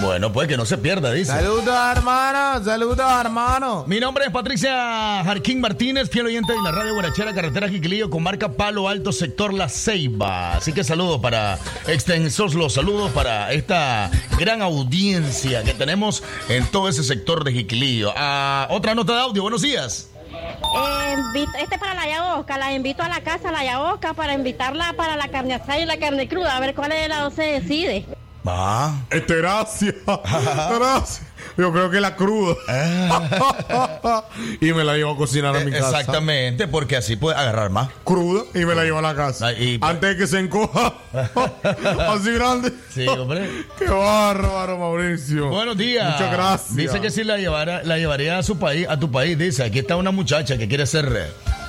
[0.00, 1.32] Bueno, pues que no se pierda, dice.
[1.32, 2.64] Saludos, hermano.
[2.64, 3.84] Saludos, hermano.
[3.88, 8.50] Mi nombre es Patricia Jarquín Martínez, fiel oyente de la radio Guarachera, carretera Jiquilillo, comarca
[8.52, 10.52] Palo Alto, sector La Ceiba.
[10.54, 11.58] Así que saludos para
[11.88, 18.12] extensos los saludos para esta gran audiencia que tenemos en todo ese sector de Jiquilillo.
[18.16, 20.10] Ah, otra nota de audio, buenos días.
[20.30, 24.34] Eh, invito- este es para la Yaosca, la invito a la casa, la Yaosca, para
[24.34, 27.34] invitarla para la carne asada y la carne cruda, a ver cuál de las dos
[27.34, 28.06] se decide.
[28.48, 28.94] Va.
[29.10, 29.94] Gracias.
[30.06, 31.22] gracias.
[31.56, 32.54] Yo creo que la cruda.
[34.60, 35.86] y me la llevo a cocinar a mi casa.
[35.86, 37.90] Eh, Exactamente, porque así puede agarrar más.
[38.04, 39.48] Cruda y me la llevo a la casa.
[39.80, 40.94] Antes de que se encoja.
[42.08, 42.72] así grande.
[42.90, 43.48] Sí, hombre.
[43.78, 45.48] Qué bárbaro, Mauricio.
[45.48, 46.12] Buenos días.
[46.12, 46.76] Muchas gracias.
[46.76, 49.36] Dice que si la llevara, la llevaría a su país, a tu país.
[49.36, 51.10] Dice, aquí está una muchacha que quiere ser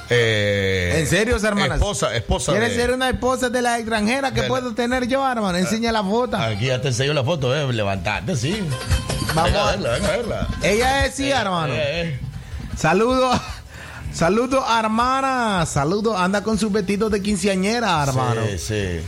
[0.10, 1.78] eh, ¿En serio, hermanas?
[1.78, 2.52] Esposa, esposa.
[2.52, 5.58] ¿Quieres de- ser una esposa de la extranjera que de la- puedo tener yo, hermano?
[5.58, 6.38] Enseña la foto.
[6.38, 7.72] Aquí ya te enseño la foto, eh.
[7.72, 8.64] Levantate, sí.
[9.36, 10.48] Vamos Venga a verla, venga a verla.
[10.64, 11.74] Ella es sí, hermano.
[11.76, 12.20] eh,
[12.76, 13.40] Saludos.
[14.14, 15.66] Saludos, hermana.
[15.68, 16.16] Saludos.
[16.20, 18.42] Anda con sus vestidos de quinceañera, hermano.
[18.52, 19.00] Sí, sí.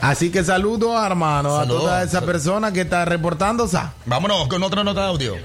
[0.00, 1.80] Así que saludos, hermano, Saludos.
[1.82, 3.78] a toda esa persona que está reportándose.
[4.04, 5.36] Vámonos con otra nota de audio.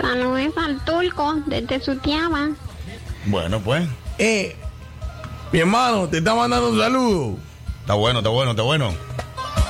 [0.00, 2.50] Saludos al turco desde su tiama.
[3.26, 3.86] Bueno, pues.
[4.18, 4.56] Eh,
[5.52, 7.36] mi hermano, te está mandando un saludo.
[7.80, 8.92] Está bueno, está bueno, está bueno.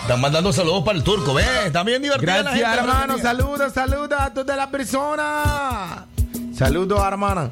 [0.03, 1.45] Están mandando saludos para el turco, ve.
[1.67, 3.19] Está bien divertida la Gracias, gente, hermano.
[3.19, 6.05] Saludos, saludos a todas las personas.
[6.57, 7.51] Saludos, hermana.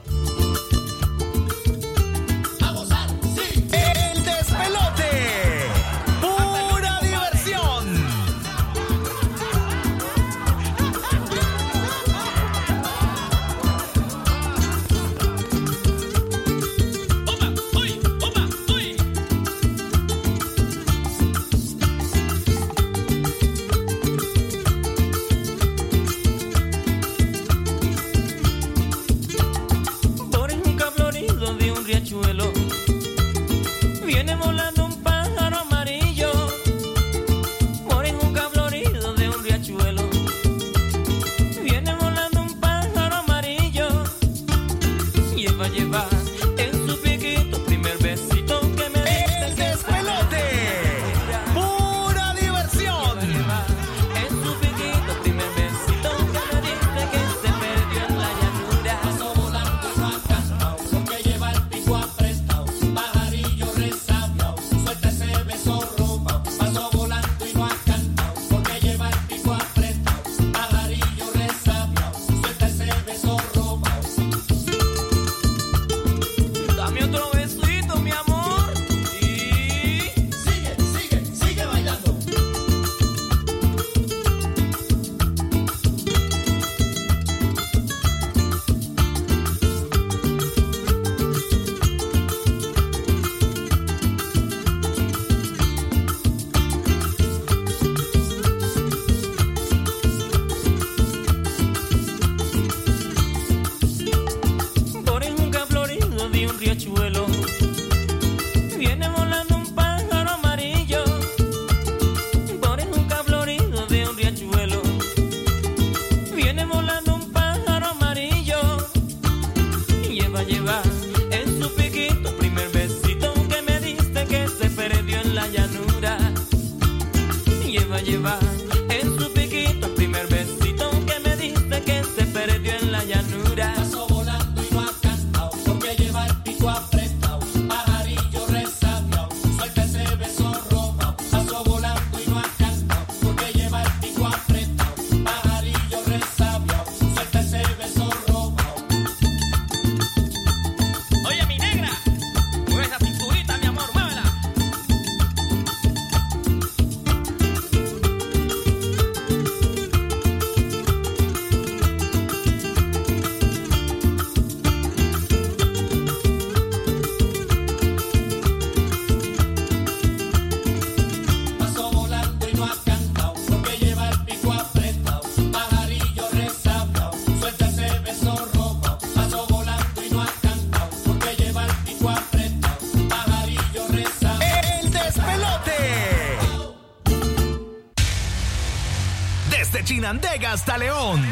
[190.05, 191.25] Chinandega hasta León.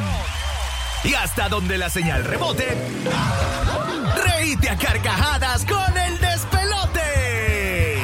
[1.04, 2.74] Y hasta donde la señal rebote,
[4.16, 7.98] reíte a carcajadas con el despelote.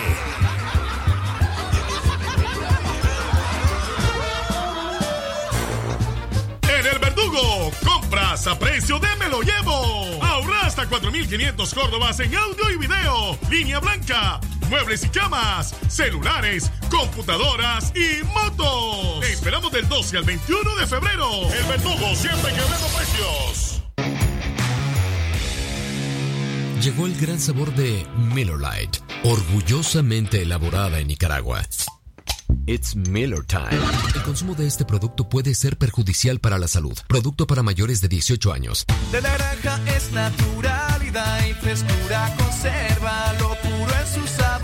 [6.64, 10.22] En el Verdugo, compras a precio de me lo llevo.
[10.22, 13.38] Ahorra hasta 4.500 córdobas en audio y video.
[13.48, 14.38] Línea blanca,
[14.68, 19.20] muebles y camas, celulares, computadoras y motos.
[19.20, 21.52] Te esperamos del 12 al 21 de febrero.
[21.52, 23.82] El Verdugo siempre quebrando precios.
[26.82, 31.62] Llegó el gran sabor de Miller Lite, orgullosamente elaborada en Nicaragua.
[32.66, 33.68] It's Miller Time.
[34.14, 36.96] El consumo de este producto puede ser perjudicial para la salud.
[37.06, 38.84] Producto para mayores de 18 años.
[39.12, 44.57] De naranja es naturalidad y frescura, conserva lo puro en su sabor.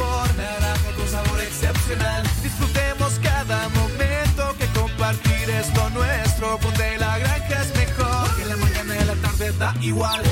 [2.43, 6.59] Disfrutemos cada momento que compartir es lo nuestro.
[6.59, 8.35] Ponte la granja es mejor.
[8.36, 10.23] Que en la mañana y en la tarde da igual.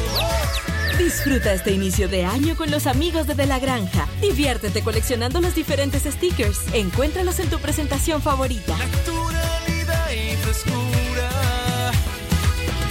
[0.96, 4.08] Disfruta este inicio de año con los amigos de De La Granja.
[4.22, 6.58] Diviértete coleccionando los diferentes stickers.
[6.72, 8.74] Encuéntralos en tu presentación favorita.
[8.78, 11.30] Naturalidad y frescura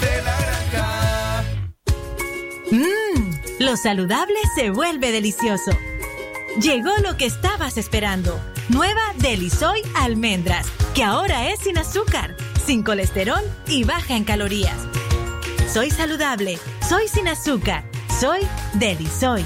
[0.01, 1.43] de la granja.
[2.69, 5.71] Mmm, lo saludable se vuelve delicioso.
[6.59, 8.39] Llegó lo que estabas esperando.
[8.72, 10.65] Nueva Delisoy Almendras,
[10.95, 14.77] que ahora es sin azúcar, sin colesterol y baja en calorías.
[15.68, 16.57] Soy saludable,
[16.88, 17.84] soy sin azúcar,
[18.18, 18.39] soy
[18.76, 19.43] Delisoy.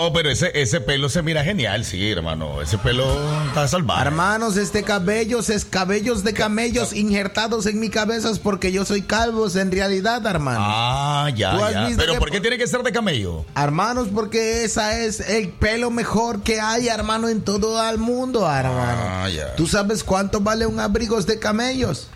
[0.00, 2.62] Oh, pero ese, ese pelo se mira genial, sí, hermano.
[2.62, 3.04] Ese pelo
[3.46, 4.02] está salvaje.
[4.02, 9.02] Hermanos, este cabellos es cabellos de camellos injertados en mi cabeza es porque yo soy
[9.02, 10.60] calvos en realidad, hermano.
[10.62, 11.88] Ah, ya, ¿Tú has ya.
[11.96, 13.44] Pero que- ¿por qué tiene que ser de camello?
[13.56, 19.02] Hermanos, porque esa es el pelo mejor que hay, hermano, en todo el mundo, hermano.
[19.04, 19.56] Ah, ya.
[19.56, 22.08] ¿Tú sabes cuánto vale un abrigo de camellos?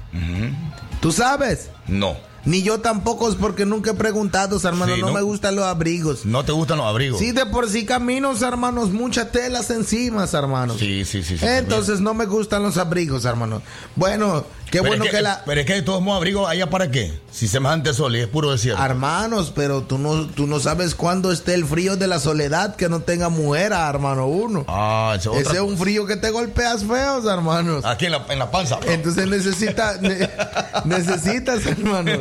[1.01, 1.69] ¿Tú sabes?
[1.89, 2.17] No.
[2.45, 4.95] Ni yo tampoco, es porque nunca he preguntado, hermano.
[4.95, 5.13] Sí, no, ¿no?
[5.13, 6.27] me gustan los abrigos.
[6.27, 7.19] ¿No te gustan los abrigos?
[7.21, 10.77] Sí, de por sí caminos, hermanos, muchas telas encima, hermanos.
[10.79, 11.39] Sí, sí, sí.
[11.39, 13.63] sí, Entonces no me gustan los abrigos, hermano.
[13.95, 15.43] Bueno, qué Pero bueno es que, la...
[15.45, 17.17] Pero es que de todos modos abrigo allá para qué?
[17.31, 18.83] Si semejante sol y es puro desierto.
[18.83, 22.89] Hermanos, pero tú no, tú no sabes cuándo esté el frío de la soledad que
[22.89, 24.65] no tenga mujer, hermano, uno.
[24.69, 27.85] Ah, ese es otra Ese es un frío que te golpeas feos, hermanos.
[27.85, 28.77] Aquí en la, en la panza.
[28.77, 28.91] bro.
[28.91, 30.29] Entonces necesita, ne-
[30.85, 32.13] necesitas, hermano.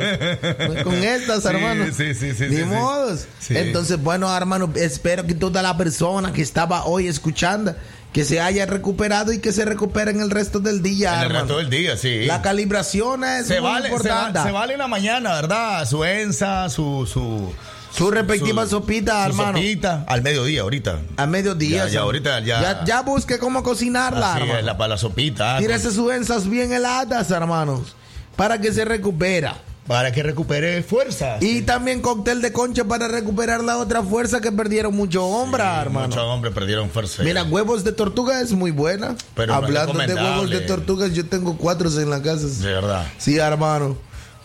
[0.84, 1.84] Con estas, Sí, hermano.
[1.96, 3.26] sí, sí, sí, Ni sí, modos.
[3.38, 3.56] Sí.
[3.56, 7.74] Entonces, bueno, hermano, espero que toda la persona que estaba hoy escuchando,
[8.12, 11.24] que se haya recuperado y que se recupere en el resto del día, En el
[11.26, 11.40] hermano.
[11.46, 12.26] resto del día, sí.
[12.26, 14.38] La calibración es se muy vale, se, importante.
[14.38, 15.86] va- se vale en la mañana, ¿verdad?
[15.88, 17.08] Su ensa, su...
[17.10, 17.52] Su,
[17.94, 19.58] Su respectiva sopita, su hermano.
[19.58, 20.04] sopita.
[20.08, 21.00] Al mediodía, ahorita.
[21.18, 21.88] A mediodía.
[21.88, 22.60] Ya, ahorita, ya.
[22.62, 24.58] Ya, ya busque cómo cocinarla, Así hermano.
[24.60, 25.56] es, la, para la sopita.
[25.56, 27.94] ah, Tírese sus ensas bien heladas, hermanos.
[28.36, 29.56] Para que se recupera.
[29.86, 31.38] Para que recupere fuerza.
[31.40, 36.08] Y también cóctel de concha para recuperar la otra fuerza que perdieron muchos hombres, hermano.
[36.08, 37.22] Muchos hombres perdieron fuerza.
[37.24, 39.16] Mira, huevos de tortuga es muy buena.
[39.34, 42.46] Pero Hablando de huevos de tortugas, yo tengo cuatro en la casa.
[42.46, 43.06] De verdad.
[43.18, 43.96] Sí, hermano.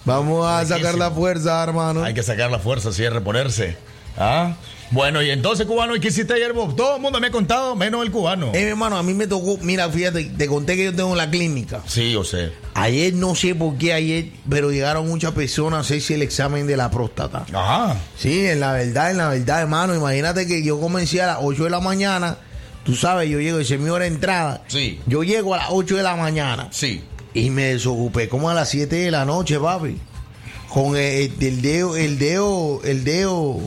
[0.06, 2.04] Vamos a sacar la fuerza, hermano.
[2.04, 3.78] Hay que sacar la fuerza, sí, reponerse.
[4.18, 4.56] ¿Ah?
[4.90, 6.76] Bueno, y entonces, cubano, ¿y qué hiciste ayer vos?
[6.76, 8.52] Todo el mundo me ha contado, menos el cubano.
[8.54, 11.30] Eh, mi hermano, a mí me tocó, mira, fíjate, te conté que yo tengo la
[11.30, 11.82] clínica.
[11.88, 12.52] Sí, yo sé.
[12.74, 16.78] Ayer no sé por qué ayer, pero llegaron muchas personas a hacerse el examen de
[16.78, 17.46] la próstata.
[17.52, 17.98] Ajá.
[18.18, 19.94] Sí, en la verdad, en la verdad, hermano.
[19.94, 22.38] Imagínate que yo comencé a las 8 de la mañana.
[22.86, 24.64] Tú sabes, yo llego, esa es mi hora de entrada.
[24.68, 25.02] Sí.
[25.06, 26.70] Yo llego a las 8 de la mañana.
[26.72, 27.04] Sí.
[27.34, 29.98] Y me desocupé como a las 7 de la noche, papi.
[30.70, 33.60] Con el, el dedo, el dedo, el dedo.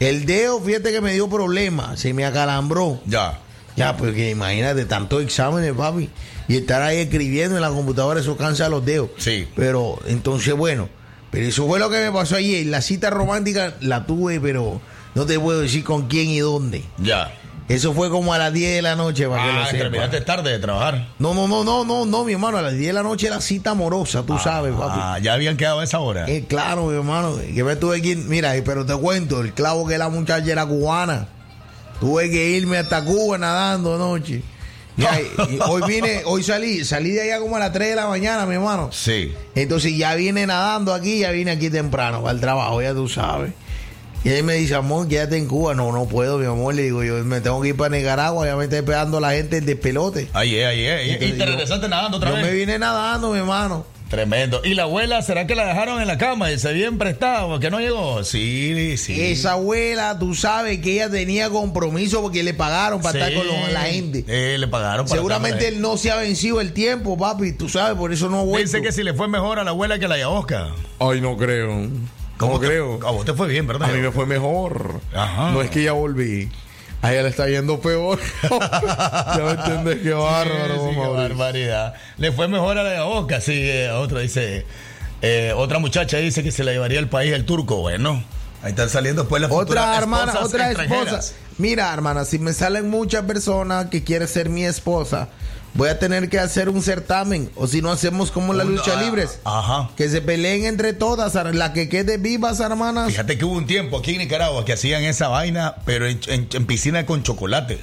[0.00, 2.00] El dedo, fíjate que me dio problemas.
[2.00, 3.00] Se me acalambró.
[3.06, 3.38] Ya.
[3.76, 6.10] Ya, porque imagínate, tantos exámenes, papi.
[6.48, 9.10] Y estar ahí escribiendo en la computadora, eso cansa los dedos.
[9.18, 9.46] Sí.
[9.54, 10.88] Pero, entonces, bueno.
[11.30, 12.66] Pero eso fue lo que me pasó ayer.
[12.66, 14.80] La cita romántica la tuve, pero
[15.14, 16.82] no te puedo decir con quién y dónde.
[16.98, 17.32] Ya.
[17.70, 20.50] Eso fue como a las 10 de la noche, para que lo Ah, terminaste tarde
[20.50, 21.06] de trabajar.
[21.20, 22.58] No, no, no, no, no, no, mi hermano.
[22.58, 24.98] A las 10 de la noche la cita amorosa, tú sabes, papi.
[25.00, 26.28] Ah, ya habían quedado a esa hora.
[26.28, 27.36] Eh, claro, mi hermano.
[27.54, 30.50] Que me tuve que ir- Mira, eh, pero te cuento, el clavo que la muchacha
[30.50, 31.28] era cubana.
[32.00, 34.42] Tuve que irme hasta Cuba nadando anoche.
[34.96, 38.44] Y hoy vine, hoy salí, salí de allá como a las 3 de la mañana,
[38.46, 38.90] mi hermano.
[38.92, 39.32] Sí.
[39.54, 43.52] Entonces ya vine nadando aquí, ya vine aquí temprano para el trabajo, ya tú sabes.
[44.22, 45.74] Y él me dice, amor, quédate en Cuba.
[45.74, 46.74] No, no puedo, mi amor.
[46.74, 49.60] Le digo, yo me tengo que ir para Nicaragua, ya me está esperando la gente
[49.62, 50.28] del pelote.
[50.34, 51.12] Ahí es, ahí es.
[51.14, 52.44] Y- te yo- regresaste nadando otra Yo vez.
[52.44, 53.86] me vine nadando, mi hermano.
[54.10, 54.60] Tremendo.
[54.64, 57.60] ¿Y la abuela, será que la dejaron en la cama y se habían prestado?
[57.60, 58.24] ¿Que no llegó?
[58.24, 59.18] Sí, sí.
[59.22, 63.18] Esa abuela, tú sabes que ella tenía compromiso porque le pagaron para Sí.
[63.18, 64.24] estar con los- la gente.
[64.26, 67.52] Eh, le pagaron para Seguramente estar él no se ha vencido el tiempo, papi.
[67.52, 68.64] Tú sabes, por eso no vuelve.
[68.66, 70.70] Dice que si le fue mejor a la abuela que a la Yaosca.
[70.98, 71.88] Ay, no creo.
[72.40, 72.98] ¿Cómo no te- creo.
[73.06, 73.90] A vos te fue bien, ¿verdad?
[73.90, 75.00] A mí me fue mejor.
[75.14, 75.50] Ajá.
[75.52, 76.48] No es que ya volví.
[77.02, 78.18] A ella le está yendo peor.
[78.50, 81.94] ya me entendés, qué bárbaro, Sí, sí, qué barbaridad.
[82.18, 83.52] Le fue mejor a la Yaosca, sí.
[83.56, 84.66] eh, otra dice.
[85.22, 87.76] eh, otra muchacha dice que se la llevaría al país el turco.
[87.76, 88.22] Bueno,
[88.62, 91.20] ahí están saliendo después las Otra hermana, otra esposa.
[91.58, 95.28] Mira, hermana, si me salen muchas personas que quieren ser mi esposa,
[95.74, 97.50] voy a tener que hacer un certamen.
[97.56, 99.40] O si no, hacemos como la lucha ah, libres.
[99.44, 99.90] Ajá.
[99.96, 103.08] Que se peleen entre todas, la que quede vivas, hermanas.
[103.08, 106.48] Fíjate que hubo un tiempo aquí en Nicaragua que hacían esa vaina, pero en, en-
[106.52, 107.78] en piscina con chocolate.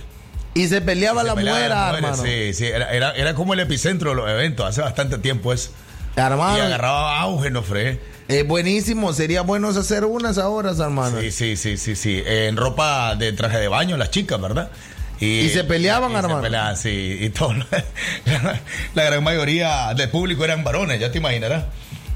[0.53, 2.15] Y se peleaba Se la mujeres, hermano.
[2.23, 5.69] Sí, sí, era, era, era como el epicentro de los eventos, hace bastante tiempo es.
[6.15, 7.99] Hermano, Y agarraba auge, no fre.
[8.27, 11.22] Es buenísimo, sería bueno hacer unas ahora, hermano.
[11.22, 12.23] Sí, sí, sí, sí, sí.
[12.26, 14.72] En ropa de traje de baño, las chicas, ¿verdad?
[15.19, 16.41] Y se peleaban, y se hermano.
[16.41, 17.53] peleaban, sí, y todo.
[18.26, 18.60] La,
[18.94, 21.65] la gran mayoría del público eran varones, ya te imaginarás.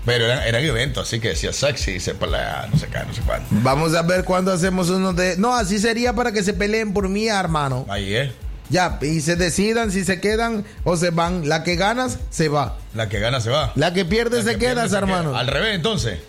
[0.05, 3.21] Pero eran, eran eventos, así que decía sexy, se pelea, no sé qué, no sé
[3.21, 3.47] cuándo.
[3.51, 5.37] Vamos a ver cuándo hacemos uno de.
[5.37, 7.85] No, así sería para que se peleen por mí, hermano.
[7.87, 8.31] Ahí es.
[8.69, 11.47] Ya, y se decidan si se quedan o se van.
[11.49, 12.77] La que ganas, se va.
[12.95, 13.73] La que gana se va.
[13.75, 15.29] La que pierde La se que queda, pierde se hermano.
[15.31, 15.39] queda.
[15.39, 16.19] Al revés, entonces.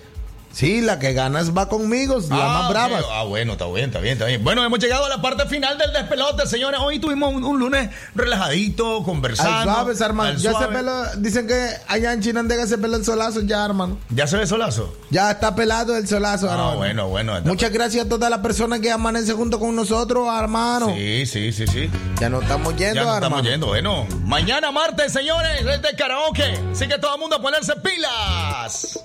[0.52, 3.00] Sí, la que ganas va conmigo, la Ah, más brava.
[3.10, 4.44] Ah, bueno, está bien, está bien, está bien.
[4.44, 6.78] Bueno, hemos llegado a la parte final del despelote, señores.
[6.82, 9.50] Hoy tuvimos un, un lunes relajadito, conversando.
[9.58, 10.30] Al suave, hermano.
[10.30, 13.98] al Ya se peló, dicen que allá en Chinandega se peló el solazo ya, hermano.
[14.10, 14.94] ¿Ya se ve solazo?
[15.10, 16.76] Ya está pelado el solazo, Ah, hermano.
[16.76, 17.40] bueno, bueno.
[17.44, 20.92] Muchas gracias a todas las personas que amanecen junto con nosotros, hermano.
[20.94, 21.90] Sí, sí, sí, sí.
[22.20, 23.36] Ya nos estamos yendo, Ya nos hermano.
[23.36, 23.66] estamos yendo.
[23.68, 26.60] Bueno, mañana martes, señores, es de karaoke.
[26.72, 29.00] Así que todo el mundo a ponerse pilas.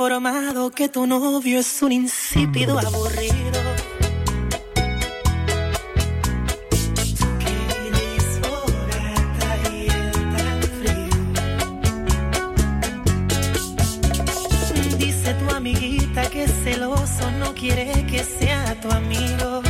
[0.00, 3.60] Informado que tu novio es un insípido aburrido.
[14.96, 19.69] Dice tu amiguita que celoso no quiere que sea tu amigo.